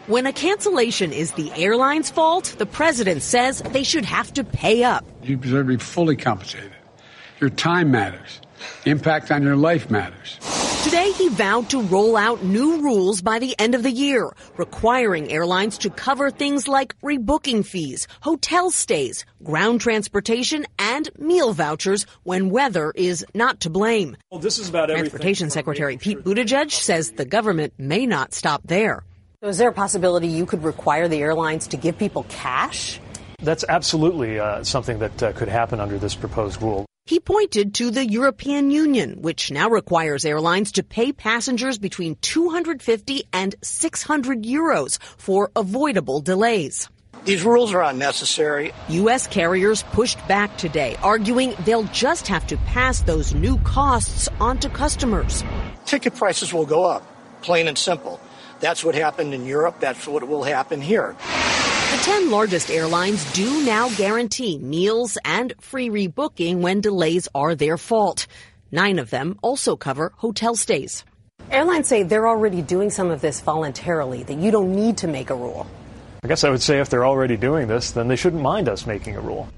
When 0.06 0.26
a 0.26 0.32
cancellation 0.32 1.12
is 1.12 1.32
the 1.32 1.50
airline's 1.54 2.10
fault, 2.10 2.54
the 2.56 2.66
president 2.66 3.22
says 3.22 3.62
they 3.62 3.82
should 3.82 4.04
have 4.04 4.32
to 4.34 4.44
pay 4.44 4.84
up. 4.84 5.04
You 5.24 5.36
deserve 5.38 5.66
to 5.66 5.72
be 5.72 5.76
fully 5.78 6.14
compensated. 6.14 6.70
Your 7.40 7.50
time 7.50 7.90
matters. 7.90 8.40
Impact 8.84 9.32
on 9.32 9.42
your 9.42 9.56
life 9.56 9.90
matters. 9.90 10.38
Today, 10.84 11.12
he 11.12 11.30
vowed 11.30 11.70
to 11.70 11.80
roll 11.80 12.14
out 12.14 12.44
new 12.44 12.82
rules 12.82 13.22
by 13.22 13.38
the 13.38 13.58
end 13.58 13.74
of 13.74 13.82
the 13.82 13.90
year, 13.90 14.30
requiring 14.58 15.32
airlines 15.32 15.78
to 15.78 15.88
cover 15.88 16.30
things 16.30 16.68
like 16.68 16.94
rebooking 17.00 17.64
fees, 17.64 18.06
hotel 18.20 18.70
stays, 18.70 19.24
ground 19.42 19.80
transportation, 19.80 20.66
and 20.78 21.08
meal 21.18 21.54
vouchers 21.54 22.04
when 22.24 22.50
weather 22.50 22.92
is 22.94 23.24
not 23.34 23.60
to 23.60 23.70
blame. 23.70 24.18
Well, 24.30 24.40
this 24.40 24.58
is 24.58 24.68
about 24.68 24.90
everything. 24.90 25.08
Transportation 25.08 25.48
Secretary 25.48 25.96
Pete 25.96 26.18
Buttigieg 26.18 26.70
says 26.70 27.12
the 27.12 27.24
government 27.24 27.72
may 27.78 28.04
not 28.04 28.34
stop 28.34 28.60
there. 28.66 29.04
So 29.42 29.48
is 29.48 29.56
there 29.56 29.70
a 29.70 29.72
possibility 29.72 30.28
you 30.28 30.44
could 30.44 30.64
require 30.64 31.08
the 31.08 31.22
airlines 31.22 31.66
to 31.68 31.78
give 31.78 31.96
people 31.96 32.26
cash? 32.28 33.00
That's 33.38 33.64
absolutely 33.66 34.38
uh, 34.38 34.62
something 34.64 34.98
that 34.98 35.22
uh, 35.22 35.32
could 35.32 35.48
happen 35.48 35.80
under 35.80 35.96
this 35.96 36.14
proposed 36.14 36.60
rule. 36.60 36.84
He 37.06 37.20
pointed 37.20 37.74
to 37.74 37.90
the 37.90 38.06
European 38.06 38.70
Union, 38.70 39.20
which 39.20 39.50
now 39.50 39.68
requires 39.68 40.24
airlines 40.24 40.72
to 40.72 40.82
pay 40.82 41.12
passengers 41.12 41.76
between 41.76 42.16
250 42.22 43.24
and 43.30 43.54
600 43.60 44.42
euros 44.42 44.98
for 45.18 45.50
avoidable 45.54 46.22
delays. 46.22 46.88
These 47.26 47.44
rules 47.44 47.74
are 47.74 47.82
unnecessary. 47.82 48.72
U.S. 48.88 49.26
carriers 49.26 49.82
pushed 49.92 50.16
back 50.26 50.56
today, 50.56 50.96
arguing 51.02 51.54
they'll 51.66 51.90
just 51.92 52.26
have 52.28 52.46
to 52.46 52.56
pass 52.56 53.02
those 53.02 53.34
new 53.34 53.58
costs 53.58 54.30
onto 54.40 54.70
customers. 54.70 55.44
Ticket 55.84 56.14
prices 56.14 56.54
will 56.54 56.64
go 56.64 56.84
up, 56.84 57.06
plain 57.42 57.68
and 57.68 57.76
simple. 57.76 58.18
That's 58.60 58.82
what 58.82 58.94
happened 58.94 59.34
in 59.34 59.44
Europe. 59.44 59.76
That's 59.78 60.06
what 60.06 60.26
will 60.26 60.42
happen 60.42 60.80
here. 60.80 61.14
The 61.94 62.00
10 62.00 62.28
largest 62.28 62.72
airlines 62.72 63.24
do 63.34 63.64
now 63.64 63.88
guarantee 63.90 64.58
meals 64.58 65.16
and 65.24 65.54
free 65.60 65.90
rebooking 65.90 66.56
when 66.60 66.80
delays 66.80 67.28
are 67.36 67.54
their 67.54 67.78
fault. 67.78 68.26
Nine 68.72 68.98
of 68.98 69.10
them 69.10 69.38
also 69.42 69.76
cover 69.76 70.12
hotel 70.16 70.56
stays. 70.56 71.04
Airlines 71.52 71.86
say 71.86 72.02
they're 72.02 72.26
already 72.26 72.62
doing 72.62 72.90
some 72.90 73.12
of 73.12 73.20
this 73.20 73.40
voluntarily, 73.42 74.24
that 74.24 74.38
you 74.38 74.50
don't 74.50 74.74
need 74.74 74.96
to 74.98 75.06
make 75.06 75.30
a 75.30 75.36
rule. 75.36 75.68
I 76.24 76.26
guess 76.26 76.42
I 76.42 76.50
would 76.50 76.62
say 76.62 76.80
if 76.80 76.88
they're 76.88 77.06
already 77.06 77.36
doing 77.36 77.68
this, 77.68 77.92
then 77.92 78.08
they 78.08 78.16
shouldn't 78.16 78.42
mind 78.42 78.68
us 78.68 78.88
making 78.88 79.14
a 79.14 79.20
rule. 79.20 79.48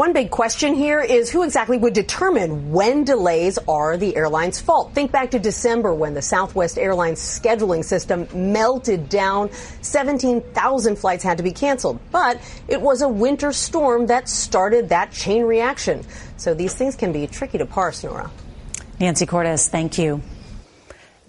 One 0.00 0.14
big 0.14 0.30
question 0.30 0.72
here 0.72 1.00
is 1.00 1.28
who 1.28 1.42
exactly 1.42 1.76
would 1.76 1.92
determine 1.92 2.72
when 2.72 3.04
delays 3.04 3.58
are 3.68 3.98
the 3.98 4.16
airline's 4.16 4.58
fault. 4.58 4.94
Think 4.94 5.12
back 5.12 5.30
to 5.32 5.38
December 5.38 5.92
when 5.92 6.14
the 6.14 6.22
Southwest 6.22 6.78
Airlines 6.78 7.20
scheduling 7.20 7.84
system 7.84 8.26
melted 8.32 9.10
down. 9.10 9.50
17,000 9.82 10.96
flights 10.96 11.22
had 11.22 11.36
to 11.36 11.42
be 11.42 11.52
canceled. 11.52 12.00
But 12.10 12.40
it 12.66 12.80
was 12.80 13.02
a 13.02 13.08
winter 13.10 13.52
storm 13.52 14.06
that 14.06 14.26
started 14.26 14.88
that 14.88 15.12
chain 15.12 15.42
reaction. 15.42 16.02
So 16.38 16.54
these 16.54 16.72
things 16.72 16.96
can 16.96 17.12
be 17.12 17.26
tricky 17.26 17.58
to 17.58 17.66
parse, 17.66 18.02
Norah. 18.02 18.30
Nancy 18.98 19.26
Cordes, 19.26 19.68
thank 19.68 19.98
you. 19.98 20.22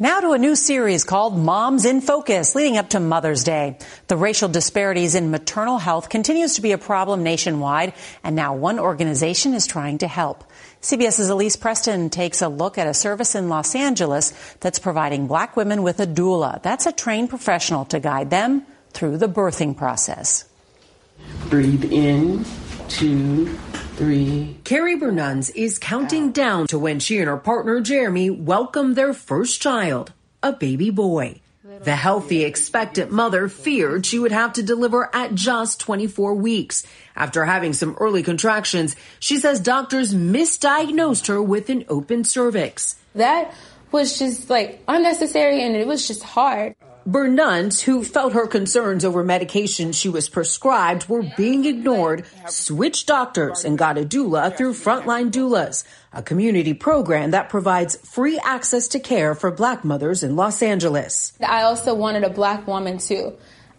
Now 0.01 0.19
to 0.19 0.31
a 0.31 0.39
new 0.39 0.55
series 0.55 1.03
called 1.03 1.37
Moms 1.37 1.85
in 1.85 2.01
Focus, 2.01 2.55
leading 2.55 2.75
up 2.75 2.89
to 2.89 2.99
Mother's 2.99 3.43
Day. 3.43 3.77
The 4.07 4.17
racial 4.17 4.49
disparities 4.49 5.13
in 5.13 5.29
maternal 5.29 5.77
health 5.77 6.09
continues 6.09 6.55
to 6.55 6.63
be 6.63 6.71
a 6.71 6.79
problem 6.79 7.21
nationwide, 7.21 7.93
and 8.23 8.35
now 8.35 8.55
one 8.55 8.79
organization 8.79 9.53
is 9.53 9.67
trying 9.67 9.99
to 9.99 10.07
help. 10.07 10.43
CBS's 10.81 11.29
Elise 11.29 11.55
Preston 11.55 12.09
takes 12.09 12.41
a 12.41 12.47
look 12.47 12.79
at 12.79 12.87
a 12.87 12.95
service 12.95 13.35
in 13.35 13.47
Los 13.47 13.75
Angeles 13.75 14.33
that's 14.59 14.79
providing 14.79 15.27
black 15.27 15.55
women 15.55 15.83
with 15.83 15.99
a 15.99 16.07
doula. 16.07 16.63
That's 16.63 16.87
a 16.87 16.91
trained 16.91 17.29
professional 17.29 17.85
to 17.85 17.99
guide 17.99 18.31
them 18.31 18.65
through 18.93 19.17
the 19.17 19.29
birthing 19.29 19.77
process. 19.77 20.45
Breathe 21.47 21.93
in, 21.93 22.43
two, 22.89 23.55
three. 24.01 24.57
Carrie 24.63 24.97
Bernuns 24.97 25.51
is 25.55 25.77
counting 25.77 26.31
down 26.31 26.65
to 26.67 26.79
when 26.79 26.99
she 26.99 27.19
and 27.19 27.27
her 27.27 27.37
partner 27.37 27.79
Jeremy 27.81 28.31
welcome 28.31 28.95
their 28.95 29.13
first 29.13 29.61
child, 29.61 30.11
a 30.41 30.51
baby 30.51 30.89
boy. 30.89 31.39
The 31.83 31.95
healthy, 31.95 32.43
expectant 32.43 33.11
mother 33.11 33.47
feared 33.47 34.05
she 34.05 34.19
would 34.19 34.31
have 34.31 34.53
to 34.53 34.63
deliver 34.63 35.09
at 35.15 35.35
just 35.35 35.79
24 35.79 36.33
weeks. 36.35 36.85
After 37.15 37.45
having 37.45 37.73
some 37.73 37.95
early 37.99 38.23
contractions, 38.23 38.95
she 39.19 39.37
says 39.37 39.59
doctors 39.59 40.13
misdiagnosed 40.13 41.27
her 41.27 41.41
with 41.41 41.69
an 41.69 41.85
open 41.87 42.23
cervix. 42.23 42.97
That 43.15 43.53
was 43.91 44.17
just 44.17 44.49
like 44.49 44.83
unnecessary 44.87 45.63
and 45.63 45.75
it 45.75 45.87
was 45.87 46.07
just 46.07 46.23
hard. 46.23 46.75
Bernuns, 47.07 47.81
who 47.81 48.03
felt 48.03 48.33
her 48.33 48.45
concerns 48.45 49.03
over 49.03 49.23
medication 49.23 49.91
she 49.91 50.07
was 50.07 50.29
prescribed 50.29 51.09
were 51.09 51.23
being 51.35 51.65
ignored, 51.65 52.25
switched 52.47 53.07
doctors 53.07 53.65
and 53.65 53.77
got 53.77 53.97
a 53.97 54.05
doula 54.05 54.55
through 54.55 54.73
Frontline 54.73 55.31
Doulas, 55.31 55.83
a 56.13 56.21
community 56.21 56.75
program 56.75 57.31
that 57.31 57.49
provides 57.49 57.95
free 58.07 58.39
access 58.45 58.87
to 58.89 58.99
care 58.99 59.33
for 59.33 59.49
black 59.49 59.83
mothers 59.83 60.21
in 60.21 60.35
Los 60.35 60.61
Angeles. 60.61 61.33
I 61.45 61.63
also 61.63 61.95
wanted 61.95 62.23
a 62.23 62.29
black 62.29 62.67
woman 62.67 62.99
too. 62.99 63.33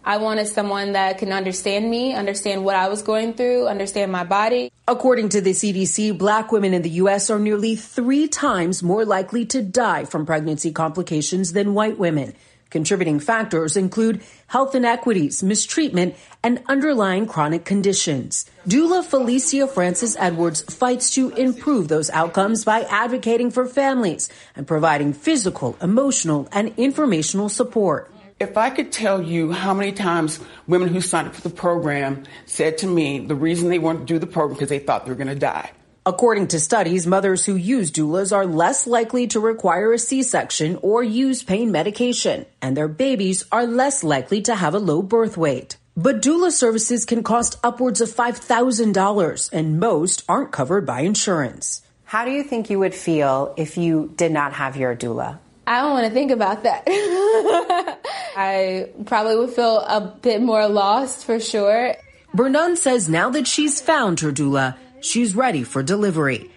I 0.05 0.17
wanted 0.17 0.47
someone 0.47 0.93
that 0.93 1.17
can 1.17 1.31
understand 1.31 1.89
me, 1.89 2.13
understand 2.13 2.65
what 2.65 2.75
I 2.75 2.89
was 2.89 3.01
going 3.01 3.35
through, 3.35 3.67
understand 3.67 4.11
my 4.11 4.25
body. 4.25 4.69
According 4.85 5.29
to 5.29 5.39
the 5.39 5.51
CDC, 5.51 6.17
black 6.17 6.51
women 6.51 6.73
in 6.73 6.81
the 6.81 6.89
U.S. 6.89 7.29
are 7.29 7.39
nearly 7.39 7.77
three 7.77 8.27
times 8.27 8.83
more 8.83 9.05
likely 9.05 9.45
to 9.45 9.61
die 9.61 10.03
from 10.03 10.25
pregnancy 10.25 10.73
complications 10.73 11.53
than 11.53 11.73
white 11.73 11.97
women. 11.97 12.33
Contributing 12.73 13.19
factors 13.19 13.77
include 13.77 14.23
health 14.47 14.73
inequities, 14.73 15.43
mistreatment, 15.43 16.15
and 16.41 16.59
underlying 16.65 17.27
chronic 17.27 17.65
conditions. 17.65 18.49
Doula 18.67 19.05
Felicia 19.05 19.67
Francis 19.67 20.17
Edwards 20.17 20.63
fights 20.63 21.13
to 21.13 21.29
improve 21.37 21.87
those 21.87 22.09
outcomes 22.09 22.65
by 22.65 22.81
advocating 22.89 23.51
for 23.51 23.67
families 23.67 24.27
and 24.55 24.65
providing 24.65 25.13
physical, 25.13 25.77
emotional, 25.83 26.49
and 26.51 26.73
informational 26.75 27.47
support. 27.47 28.11
If 28.39 28.57
I 28.57 28.71
could 28.71 28.91
tell 28.91 29.21
you 29.21 29.51
how 29.51 29.75
many 29.75 29.91
times 29.91 30.39
women 30.65 30.89
who 30.89 30.99
signed 30.99 31.27
up 31.27 31.35
for 31.35 31.47
the 31.47 31.53
program 31.53 32.23
said 32.47 32.79
to 32.79 32.87
me 32.87 33.19
the 33.19 33.35
reason 33.35 33.69
they 33.69 33.77
wanted 33.77 33.99
to 33.99 34.05
do 34.15 34.17
the 34.17 34.25
program 34.25 34.55
because 34.55 34.69
they 34.69 34.79
thought 34.79 35.05
they 35.05 35.11
were 35.11 35.15
going 35.15 35.27
to 35.27 35.35
die. 35.35 35.69
According 36.05 36.49
to 36.49 36.59
studies, 36.59 37.07
mothers 37.07 37.45
who 37.45 37.55
use 37.55 37.89
doulas 37.89 38.35
are 38.35 38.45
less 38.45 38.85
likely 38.85 39.25
to 39.27 39.39
require 39.39 39.93
a 39.93 39.97
C-section 39.97 40.77
or 40.81 41.01
use 41.01 41.43
pain 41.43 41.71
medication, 41.71 42.45
and 42.61 42.75
their 42.75 42.89
babies 42.89 43.45
are 43.53 43.65
less 43.65 44.03
likely 44.03 44.41
to 44.41 44.53
have 44.53 44.75
a 44.75 44.79
low 44.79 45.01
birth 45.01 45.37
weight. 45.37 45.77
But 45.95 46.21
doula 46.21 46.51
services 46.51 47.05
can 47.05 47.23
cost 47.23 47.57
upwards 47.63 48.01
of 48.01 48.09
$5,000, 48.09 49.49
and 49.53 49.79
most 49.79 50.23
aren't 50.27 50.51
covered 50.51 50.85
by 50.85 51.01
insurance. 51.01 51.81
How 52.03 52.25
do 52.25 52.31
you 52.31 52.43
think 52.43 52.69
you 52.69 52.79
would 52.79 52.93
feel 52.93 53.53
if 53.55 53.77
you 53.77 54.11
did 54.17 54.33
not 54.33 54.51
have 54.51 54.75
your 54.75 54.97
doula? 54.97 55.39
I 55.65 55.79
don't 55.79 55.91
want 55.91 56.07
to 56.07 56.11
think 56.11 56.31
about 56.31 56.63
that. 56.63 56.83
I 58.35 58.89
probably 59.05 59.37
would 59.37 59.51
feel 59.51 59.79
a 59.79 60.01
bit 60.01 60.41
more 60.41 60.67
lost 60.67 61.23
for 61.23 61.39
sure. 61.39 61.95
Bernun 62.33 62.75
says 62.75 63.07
now 63.07 63.29
that 63.29 63.47
she's 63.47 63.79
found 63.79 64.19
her 64.19 64.31
doula, 64.33 64.75
she's 65.03 65.35
ready 65.35 65.63
for 65.63 65.83
delivery. 65.83 66.49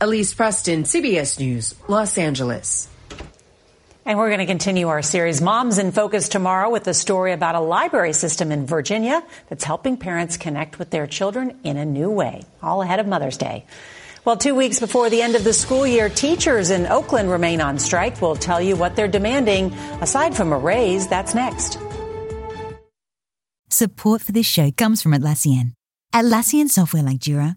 Elise 0.00 0.34
Preston, 0.34 0.82
CBS 0.82 1.38
News, 1.38 1.74
Los 1.88 2.18
Angeles. 2.18 2.88
And 4.04 4.18
we're 4.18 4.28
going 4.28 4.40
to 4.40 4.46
continue 4.46 4.88
our 4.88 5.00
series 5.00 5.40
Moms 5.40 5.78
in 5.78 5.90
Focus 5.90 6.28
tomorrow 6.28 6.68
with 6.68 6.86
a 6.88 6.92
story 6.92 7.32
about 7.32 7.54
a 7.54 7.60
library 7.60 8.12
system 8.12 8.52
in 8.52 8.66
Virginia 8.66 9.22
that's 9.48 9.64
helping 9.64 9.96
parents 9.96 10.36
connect 10.36 10.78
with 10.78 10.90
their 10.90 11.06
children 11.06 11.58
in 11.64 11.78
a 11.78 11.86
new 11.86 12.10
way, 12.10 12.44
all 12.62 12.82
ahead 12.82 13.00
of 13.00 13.06
Mother's 13.06 13.38
Day. 13.38 13.64
Well, 14.26 14.36
two 14.36 14.54
weeks 14.54 14.78
before 14.78 15.08
the 15.08 15.22
end 15.22 15.36
of 15.36 15.44
the 15.44 15.52
school 15.52 15.86
year, 15.86 16.10
teachers 16.10 16.70
in 16.70 16.86
Oakland 16.86 17.30
remain 17.30 17.62
on 17.62 17.78
strike. 17.78 18.20
We'll 18.20 18.36
tell 18.36 18.60
you 18.60 18.76
what 18.76 18.96
they're 18.96 19.08
demanding. 19.08 19.72
Aside 20.02 20.36
from 20.36 20.52
a 20.52 20.58
raise, 20.58 21.08
that's 21.08 21.34
next. 21.34 21.78
Support 23.70 24.22
for 24.22 24.32
this 24.32 24.46
show 24.46 24.70
comes 24.70 25.02
from 25.02 25.12
Atlassian. 25.12 25.72
Atlassian 26.12 26.68
software 26.68 27.02
like 27.02 27.18
Jira, 27.18 27.56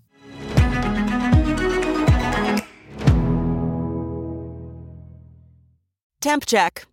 Temp 6.21 6.45
check. 6.45 6.90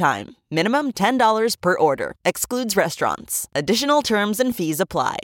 time. 0.00 0.36
Minimum 0.50 0.92
$10 0.92 1.60
per 1.60 1.78
order. 1.78 2.16
Excludes 2.24 2.76
restaurants. 2.76 3.46
Additional 3.54 4.02
terms 4.02 4.40
and 4.40 4.56
fees 4.56 4.80
apply. 4.80 5.18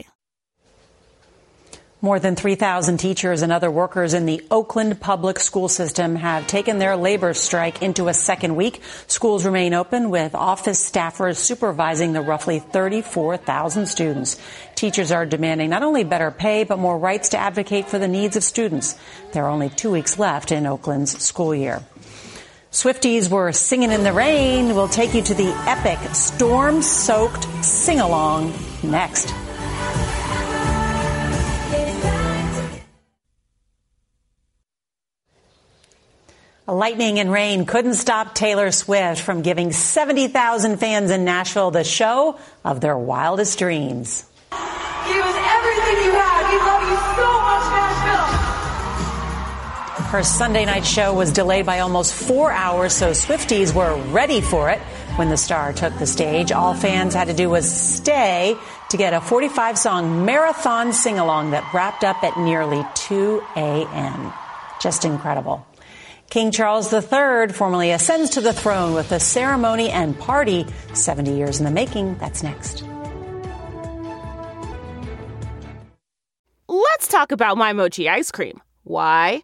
More 1.99 2.19
than 2.19 2.35
3,000 2.35 2.97
teachers 2.99 3.41
and 3.41 3.51
other 3.51 3.71
workers 3.71 4.13
in 4.13 4.27
the 4.27 4.45
Oakland 4.51 5.01
public 5.01 5.39
school 5.39 5.67
system 5.67 6.15
have 6.15 6.45
taken 6.45 6.77
their 6.77 6.95
labor 6.95 7.33
strike 7.33 7.81
into 7.81 8.07
a 8.07 8.13
second 8.13 8.55
week. 8.55 8.83
Schools 9.07 9.43
remain 9.43 9.73
open 9.73 10.11
with 10.11 10.35
office 10.35 10.79
staffers 10.79 11.37
supervising 11.37 12.13
the 12.13 12.21
roughly 12.21 12.59
34,000 12.59 13.87
students. 13.87 14.39
Teachers 14.75 15.11
are 15.11 15.25
demanding 15.25 15.71
not 15.71 15.81
only 15.81 16.03
better 16.03 16.29
pay, 16.29 16.65
but 16.65 16.77
more 16.77 16.99
rights 16.99 17.29
to 17.29 17.39
advocate 17.39 17.89
for 17.89 17.97
the 17.97 18.07
needs 18.07 18.35
of 18.35 18.43
students. 18.43 18.95
There 19.31 19.45
are 19.45 19.49
only 19.49 19.69
two 19.69 19.89
weeks 19.89 20.19
left 20.19 20.51
in 20.51 20.67
Oakland's 20.67 21.17
school 21.23 21.55
year. 21.55 21.81
Swifties 22.71 23.29
were 23.29 23.53
singing 23.53 23.91
in 23.91 24.03
the 24.03 24.11
rain. 24.11 24.75
We'll 24.75 24.89
take 24.89 25.13
you 25.13 25.21
to 25.21 25.33
the 25.33 25.49
epic 25.67 25.99
storm 26.13 26.81
soaked 26.81 27.45
sing 27.63 27.99
along 27.99 28.53
next. 28.83 29.33
Lightning 36.67 37.19
and 37.19 37.31
rain 37.31 37.65
couldn't 37.65 37.93
stop 37.93 38.35
Taylor 38.35 38.71
Swift 38.71 39.21
from 39.21 39.41
giving 39.41 39.71
70,000 39.71 40.77
fans 40.77 41.11
in 41.11 41.23
Nashville 41.23 41.71
the 41.71 41.85
show 41.85 42.37
of 42.65 42.81
their 42.81 42.97
wildest 42.97 43.57
dreams. 43.57 44.25
Everything 44.51 46.03
you. 46.03 46.76
Her 50.07 50.23
Sunday 50.23 50.63
night 50.63 50.85
show 50.85 51.13
was 51.13 51.33
delayed 51.33 51.65
by 51.65 51.79
almost 51.79 52.13
four 52.13 52.49
hours, 52.49 52.93
so 52.93 53.11
Swifties 53.11 53.75
were 53.75 53.93
ready 54.13 54.39
for 54.39 54.69
it 54.69 54.79
when 55.17 55.29
the 55.29 55.35
star 55.35 55.73
took 55.73 55.97
the 55.97 56.07
stage. 56.07 56.53
All 56.53 56.73
fans 56.73 57.13
had 57.13 57.27
to 57.27 57.33
do 57.33 57.49
was 57.49 57.69
stay 57.69 58.55
to 58.89 58.95
get 58.95 59.11
a 59.11 59.19
45 59.19 59.77
song 59.77 60.23
marathon 60.23 60.93
sing 60.93 61.19
along 61.19 61.51
that 61.51 61.73
wrapped 61.73 62.05
up 62.05 62.23
at 62.23 62.39
nearly 62.39 62.85
2 62.95 63.43
a.m. 63.57 64.31
Just 64.79 65.03
incredible. 65.03 65.67
King 66.29 66.51
Charles 66.51 66.91
III 66.93 67.49
formally 67.49 67.91
ascends 67.91 68.29
to 68.29 68.41
the 68.41 68.53
throne 68.53 68.93
with 68.93 69.11
a 69.11 69.19
ceremony 69.19 69.89
and 69.89 70.17
party 70.17 70.65
70 70.93 71.35
years 71.35 71.59
in 71.59 71.65
the 71.65 71.71
making. 71.71 72.17
That's 72.17 72.43
next. 72.43 72.85
Let's 76.69 77.09
talk 77.09 77.33
about 77.33 77.57
my 77.57 77.73
mochi 77.73 78.07
ice 78.07 78.31
cream. 78.31 78.61
Why? 78.87 79.43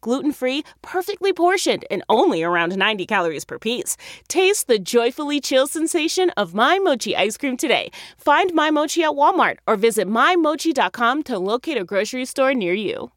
gluten 0.01 0.31
free, 0.31 0.63
perfectly 0.81 1.31
portioned, 1.31 1.85
and 1.89 2.03
only 2.09 2.43
around 2.43 2.75
90 2.75 3.05
calories 3.05 3.45
per 3.45 3.57
piece. 3.57 3.97
Taste 4.27 4.67
the 4.67 4.79
joyfully 4.79 5.39
chill 5.39 5.67
sensation 5.67 6.31
of 6.31 6.53
My 6.53 6.79
Mochi 6.79 7.15
ice 7.15 7.37
cream 7.37 7.57
today. 7.57 7.91
Find 8.17 8.53
My 8.53 8.71
Mochi 8.71 9.03
at 9.03 9.11
Walmart 9.11 9.57
or 9.65 9.75
visit 9.75 10.07
MyMochi.com 10.07 11.23
to 11.23 11.39
locate 11.39 11.77
a 11.77 11.85
grocery 11.85 12.25
store 12.25 12.53
near 12.53 12.73
you. 12.73 13.11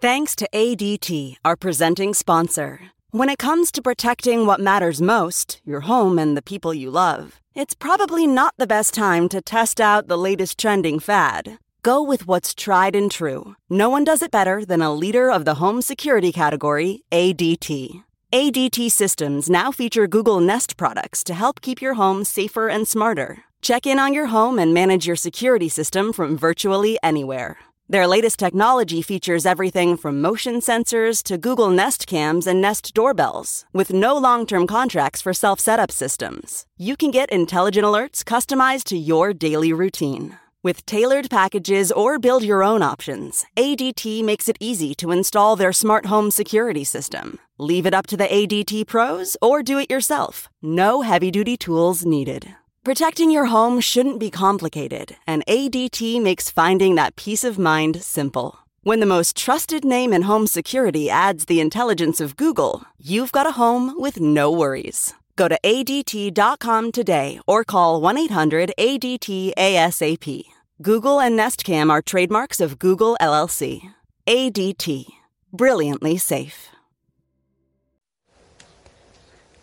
Thanks 0.00 0.36
to 0.36 0.48
ADT, 0.52 1.36
our 1.44 1.56
presenting 1.56 2.14
sponsor. 2.14 2.80
When 3.10 3.28
it 3.28 3.38
comes 3.38 3.72
to 3.72 3.82
protecting 3.82 4.46
what 4.46 4.60
matters 4.60 5.00
most, 5.00 5.60
your 5.64 5.80
home 5.80 6.18
and 6.18 6.36
the 6.36 6.42
people 6.42 6.72
you 6.74 6.90
love, 6.90 7.40
it's 7.54 7.74
probably 7.74 8.26
not 8.26 8.54
the 8.58 8.66
best 8.66 8.94
time 8.94 9.28
to 9.30 9.40
test 9.40 9.80
out 9.80 10.06
the 10.06 10.18
latest 10.18 10.58
trending 10.58 11.00
fad. 11.00 11.58
Go 11.82 12.02
with 12.02 12.26
what's 12.26 12.54
tried 12.54 12.96
and 12.96 13.10
true. 13.10 13.54
No 13.70 13.88
one 13.88 14.02
does 14.02 14.20
it 14.20 14.32
better 14.32 14.64
than 14.64 14.82
a 14.82 14.92
leader 14.92 15.30
of 15.30 15.44
the 15.44 15.54
home 15.54 15.80
security 15.80 16.32
category, 16.32 17.04
ADT. 17.12 18.02
ADT 18.32 18.90
systems 18.90 19.48
now 19.48 19.70
feature 19.70 20.08
Google 20.08 20.40
Nest 20.40 20.76
products 20.76 21.22
to 21.24 21.34
help 21.34 21.60
keep 21.60 21.80
your 21.80 21.94
home 21.94 22.24
safer 22.24 22.68
and 22.68 22.86
smarter. 22.86 23.44
Check 23.62 23.86
in 23.86 23.98
on 23.98 24.12
your 24.12 24.26
home 24.26 24.58
and 24.58 24.74
manage 24.74 25.06
your 25.06 25.16
security 25.16 25.68
system 25.68 26.12
from 26.12 26.36
virtually 26.36 26.98
anywhere. 27.02 27.58
Their 27.88 28.08
latest 28.08 28.38
technology 28.38 29.00
features 29.00 29.46
everything 29.46 29.96
from 29.96 30.20
motion 30.20 30.56
sensors 30.56 31.22
to 31.22 31.38
Google 31.38 31.70
Nest 31.70 32.06
cams 32.06 32.46
and 32.46 32.60
Nest 32.60 32.92
doorbells, 32.92 33.64
with 33.72 33.92
no 33.92 34.16
long 34.18 34.46
term 34.46 34.66
contracts 34.66 35.22
for 35.22 35.32
self 35.32 35.60
setup 35.60 35.92
systems. 35.92 36.66
You 36.76 36.96
can 36.96 37.12
get 37.12 37.30
intelligent 37.30 37.86
alerts 37.86 38.24
customized 38.24 38.84
to 38.86 38.98
your 38.98 39.32
daily 39.32 39.72
routine. 39.72 40.36
With 40.60 40.84
tailored 40.86 41.30
packages 41.30 41.92
or 41.92 42.18
build 42.18 42.42
your 42.42 42.64
own 42.64 42.82
options, 42.82 43.46
ADT 43.56 44.24
makes 44.24 44.48
it 44.48 44.56
easy 44.58 44.92
to 44.96 45.12
install 45.12 45.54
their 45.54 45.72
smart 45.72 46.06
home 46.06 46.32
security 46.32 46.82
system. 46.82 47.38
Leave 47.58 47.86
it 47.86 47.94
up 47.94 48.08
to 48.08 48.16
the 48.16 48.26
ADT 48.26 48.88
pros 48.88 49.36
or 49.40 49.62
do 49.62 49.78
it 49.78 49.88
yourself. 49.88 50.48
No 50.60 51.02
heavy 51.02 51.30
duty 51.30 51.56
tools 51.56 52.04
needed. 52.04 52.56
Protecting 52.82 53.30
your 53.30 53.46
home 53.46 53.80
shouldn't 53.80 54.18
be 54.18 54.32
complicated, 54.32 55.14
and 55.28 55.44
ADT 55.46 56.20
makes 56.20 56.50
finding 56.50 56.96
that 56.96 57.14
peace 57.14 57.44
of 57.44 57.56
mind 57.56 58.02
simple. 58.02 58.58
When 58.82 58.98
the 58.98 59.06
most 59.06 59.36
trusted 59.36 59.84
name 59.84 60.12
in 60.12 60.22
home 60.22 60.48
security 60.48 61.08
adds 61.08 61.44
the 61.44 61.60
intelligence 61.60 62.20
of 62.20 62.36
Google, 62.36 62.82
you've 62.98 63.30
got 63.30 63.46
a 63.46 63.52
home 63.52 63.94
with 63.96 64.20
no 64.20 64.50
worries. 64.50 65.14
Go 65.38 65.46
to 65.46 65.56
ADT.com 65.62 66.90
today 66.90 67.38
or 67.46 67.62
call 67.62 68.00
1 68.00 68.18
800 68.18 68.72
ADT 68.76 69.52
ASAP. 69.56 70.42
Google 70.82 71.20
and 71.20 71.36
Nest 71.36 71.62
Cam 71.62 71.92
are 71.92 72.02
trademarks 72.02 72.60
of 72.60 72.80
Google 72.80 73.16
LLC. 73.20 73.82
ADT. 74.26 75.06
Brilliantly 75.52 76.18
safe. 76.18 76.70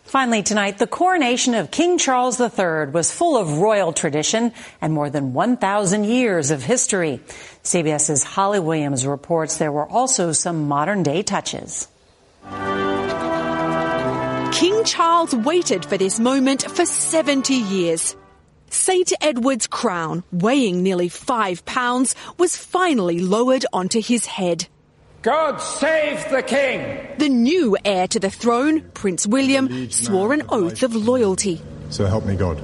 Finally, 0.04 0.44
tonight, 0.44 0.78
the 0.78 0.86
coronation 0.86 1.54
of 1.54 1.70
King 1.70 1.98
Charles 1.98 2.40
III 2.40 2.86
was 2.90 3.12
full 3.12 3.36
of 3.36 3.58
royal 3.58 3.92
tradition 3.92 4.54
and 4.80 4.94
more 4.94 5.10
than 5.10 5.34
1,000 5.34 6.04
years 6.04 6.50
of 6.50 6.62
history. 6.62 7.20
CBS's 7.64 8.24
Holly 8.24 8.60
Williams 8.60 9.06
reports 9.06 9.58
there 9.58 9.72
were 9.72 9.86
also 9.86 10.32
some 10.32 10.68
modern 10.68 11.02
day 11.02 11.22
touches. 11.22 11.86
King 14.56 14.84
Charles 14.84 15.34
waited 15.34 15.84
for 15.84 15.98
this 15.98 16.18
moment 16.18 16.62
for 16.62 16.86
70 16.86 17.52
years. 17.52 18.16
St. 18.70 19.12
Edward's 19.20 19.66
crown, 19.66 20.24
weighing 20.32 20.82
nearly 20.82 21.10
five 21.10 21.62
pounds, 21.66 22.14
was 22.38 22.56
finally 22.56 23.18
lowered 23.18 23.66
onto 23.70 24.00
his 24.00 24.24
head. 24.24 24.66
God 25.20 25.58
save 25.58 26.30
the 26.30 26.42
king! 26.42 27.06
The 27.18 27.28
new 27.28 27.76
heir 27.84 28.08
to 28.08 28.18
the 28.18 28.30
throne, 28.30 28.80
Prince 28.92 29.26
William, 29.26 29.90
swore 29.90 30.32
an 30.32 30.44
oath 30.48 30.82
of 30.82 30.94
loyalty. 30.94 31.60
So 31.90 32.06
help 32.06 32.24
me 32.24 32.34
God. 32.34 32.58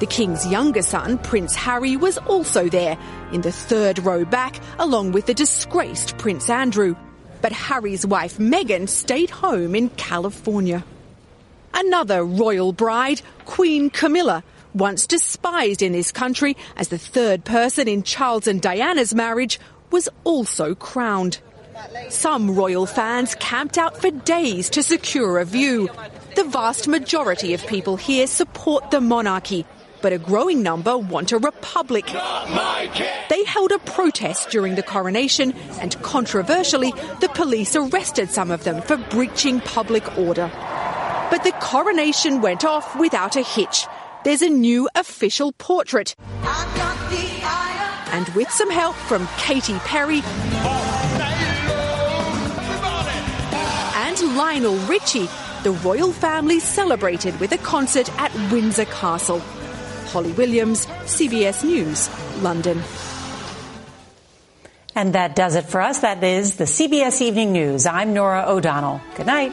The 0.00 0.06
king's 0.06 0.46
younger 0.46 0.80
son, 0.80 1.18
Prince 1.18 1.54
Harry, 1.54 1.98
was 1.98 2.16
also 2.16 2.70
there, 2.70 2.96
in 3.32 3.42
the 3.42 3.52
third 3.52 3.98
row 3.98 4.24
back, 4.24 4.62
along 4.78 5.12
with 5.12 5.26
the 5.26 5.34
disgraced 5.34 6.16
Prince 6.16 6.48
Andrew. 6.48 6.96
But 7.42 7.52
Harry's 7.52 8.06
wife, 8.06 8.38
Meghan, 8.38 8.88
stayed 8.88 9.30
home 9.30 9.74
in 9.74 9.90
California. 9.90 10.84
Another 11.72 12.24
royal 12.24 12.72
bride, 12.72 13.20
Queen 13.44 13.90
Camilla, 13.90 14.42
once 14.74 15.06
despised 15.06 15.82
in 15.82 15.92
this 15.92 16.12
country 16.12 16.56
as 16.76 16.88
the 16.88 16.98
third 16.98 17.44
person 17.44 17.88
in 17.88 18.02
Charles 18.02 18.46
and 18.46 18.60
Diana's 18.60 19.14
marriage, 19.14 19.60
was 19.90 20.08
also 20.24 20.74
crowned. 20.74 21.38
Some 22.08 22.54
royal 22.54 22.86
fans 22.86 23.34
camped 23.34 23.78
out 23.78 24.00
for 24.00 24.10
days 24.10 24.70
to 24.70 24.82
secure 24.82 25.38
a 25.38 25.44
view. 25.44 25.88
The 26.34 26.44
vast 26.44 26.88
majority 26.88 27.54
of 27.54 27.66
people 27.66 27.96
here 27.96 28.26
support 28.26 28.90
the 28.90 29.00
monarchy, 29.00 29.66
but 30.02 30.12
a 30.12 30.18
growing 30.18 30.62
number 30.62 30.96
want 30.96 31.32
a 31.32 31.38
republic. 31.38 32.06
They 33.28 33.44
held 33.44 33.72
a 33.72 33.78
protest 33.80 34.50
during 34.50 34.74
the 34.74 34.82
coronation, 34.82 35.52
and 35.80 36.00
controversially, 36.02 36.92
the 37.20 37.28
police 37.34 37.74
arrested 37.76 38.30
some 38.30 38.50
of 38.50 38.64
them 38.64 38.82
for 38.82 38.96
breaching 38.96 39.60
public 39.60 40.18
order. 40.18 40.50
But 41.30 41.42
the 41.44 41.52
coronation 41.60 42.40
went 42.40 42.64
off 42.64 42.96
without 42.96 43.36
a 43.36 43.42
hitch. 43.42 43.86
There's 44.24 44.42
a 44.42 44.48
new 44.48 44.88
official 44.94 45.52
portrait. 45.52 46.14
And 48.12 48.28
with 48.30 48.50
some 48.50 48.70
help 48.70 48.94
from 48.94 49.26
Katy 49.38 49.78
Perry 49.80 50.22
and 53.96 54.36
Lionel 54.36 54.76
Richie, 54.86 55.28
the 55.62 55.72
royal 55.84 56.12
family 56.12 56.60
celebrated 56.60 57.38
with 57.40 57.52
a 57.52 57.58
concert 57.58 58.08
at 58.18 58.32
Windsor 58.52 58.84
Castle. 58.86 59.42
Holly 60.06 60.32
Williams, 60.32 60.86
CBS 60.86 61.64
News, 61.64 62.08
London. 62.42 62.82
And 64.94 65.14
that 65.14 65.36
does 65.36 65.56
it 65.56 65.66
for 65.66 65.80
us. 65.80 66.00
That 66.00 66.24
is 66.24 66.56
the 66.56 66.64
CBS 66.64 67.20
Evening 67.20 67.52
News. 67.52 67.84
I'm 67.84 68.14
Norah 68.14 68.46
O'Donnell. 68.48 69.00
Good 69.14 69.26
night. 69.26 69.52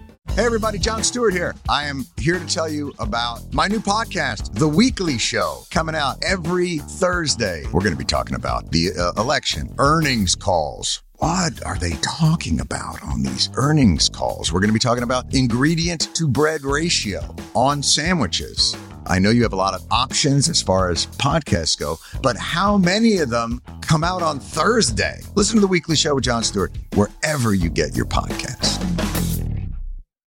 Hey, 0.35 0.45
everybody, 0.45 0.79
Jon 0.79 1.03
Stewart 1.03 1.33
here. 1.33 1.55
I 1.67 1.83
am 1.87 2.05
here 2.17 2.39
to 2.39 2.45
tell 2.45 2.69
you 2.69 2.93
about 2.99 3.53
my 3.53 3.67
new 3.67 3.81
podcast, 3.81 4.53
The 4.57 4.67
Weekly 4.67 5.17
Show, 5.17 5.63
coming 5.71 5.93
out 5.93 6.23
every 6.23 6.77
Thursday. 6.77 7.65
We're 7.65 7.81
going 7.81 7.91
to 7.91 7.97
be 7.97 8.05
talking 8.05 8.37
about 8.37 8.71
the 8.71 8.91
uh, 8.97 9.21
election, 9.21 9.75
earnings 9.77 10.33
calls. 10.35 11.03
What 11.17 11.61
are 11.65 11.77
they 11.77 11.91
talking 12.01 12.61
about 12.61 13.03
on 13.03 13.23
these 13.23 13.49
earnings 13.55 14.07
calls? 14.07 14.53
We're 14.53 14.61
going 14.61 14.69
to 14.69 14.73
be 14.73 14.79
talking 14.79 15.03
about 15.03 15.35
ingredient 15.35 16.15
to 16.15 16.29
bread 16.29 16.63
ratio 16.63 17.35
on 17.53 17.83
sandwiches. 17.83 18.73
I 19.07 19.19
know 19.19 19.31
you 19.31 19.43
have 19.43 19.53
a 19.53 19.57
lot 19.57 19.73
of 19.73 19.85
options 19.91 20.47
as 20.47 20.61
far 20.61 20.91
as 20.91 21.07
podcasts 21.07 21.77
go, 21.77 21.97
but 22.23 22.37
how 22.37 22.77
many 22.77 23.17
of 23.17 23.29
them 23.29 23.61
come 23.81 24.05
out 24.05 24.23
on 24.23 24.39
Thursday? 24.39 25.19
Listen 25.35 25.55
to 25.55 25.61
The 25.61 25.67
Weekly 25.67 25.97
Show 25.97 26.15
with 26.15 26.23
Jon 26.23 26.41
Stewart 26.41 26.71
wherever 26.93 27.53
you 27.53 27.69
get 27.69 27.97
your 27.97 28.05
podcasts. 28.05 29.20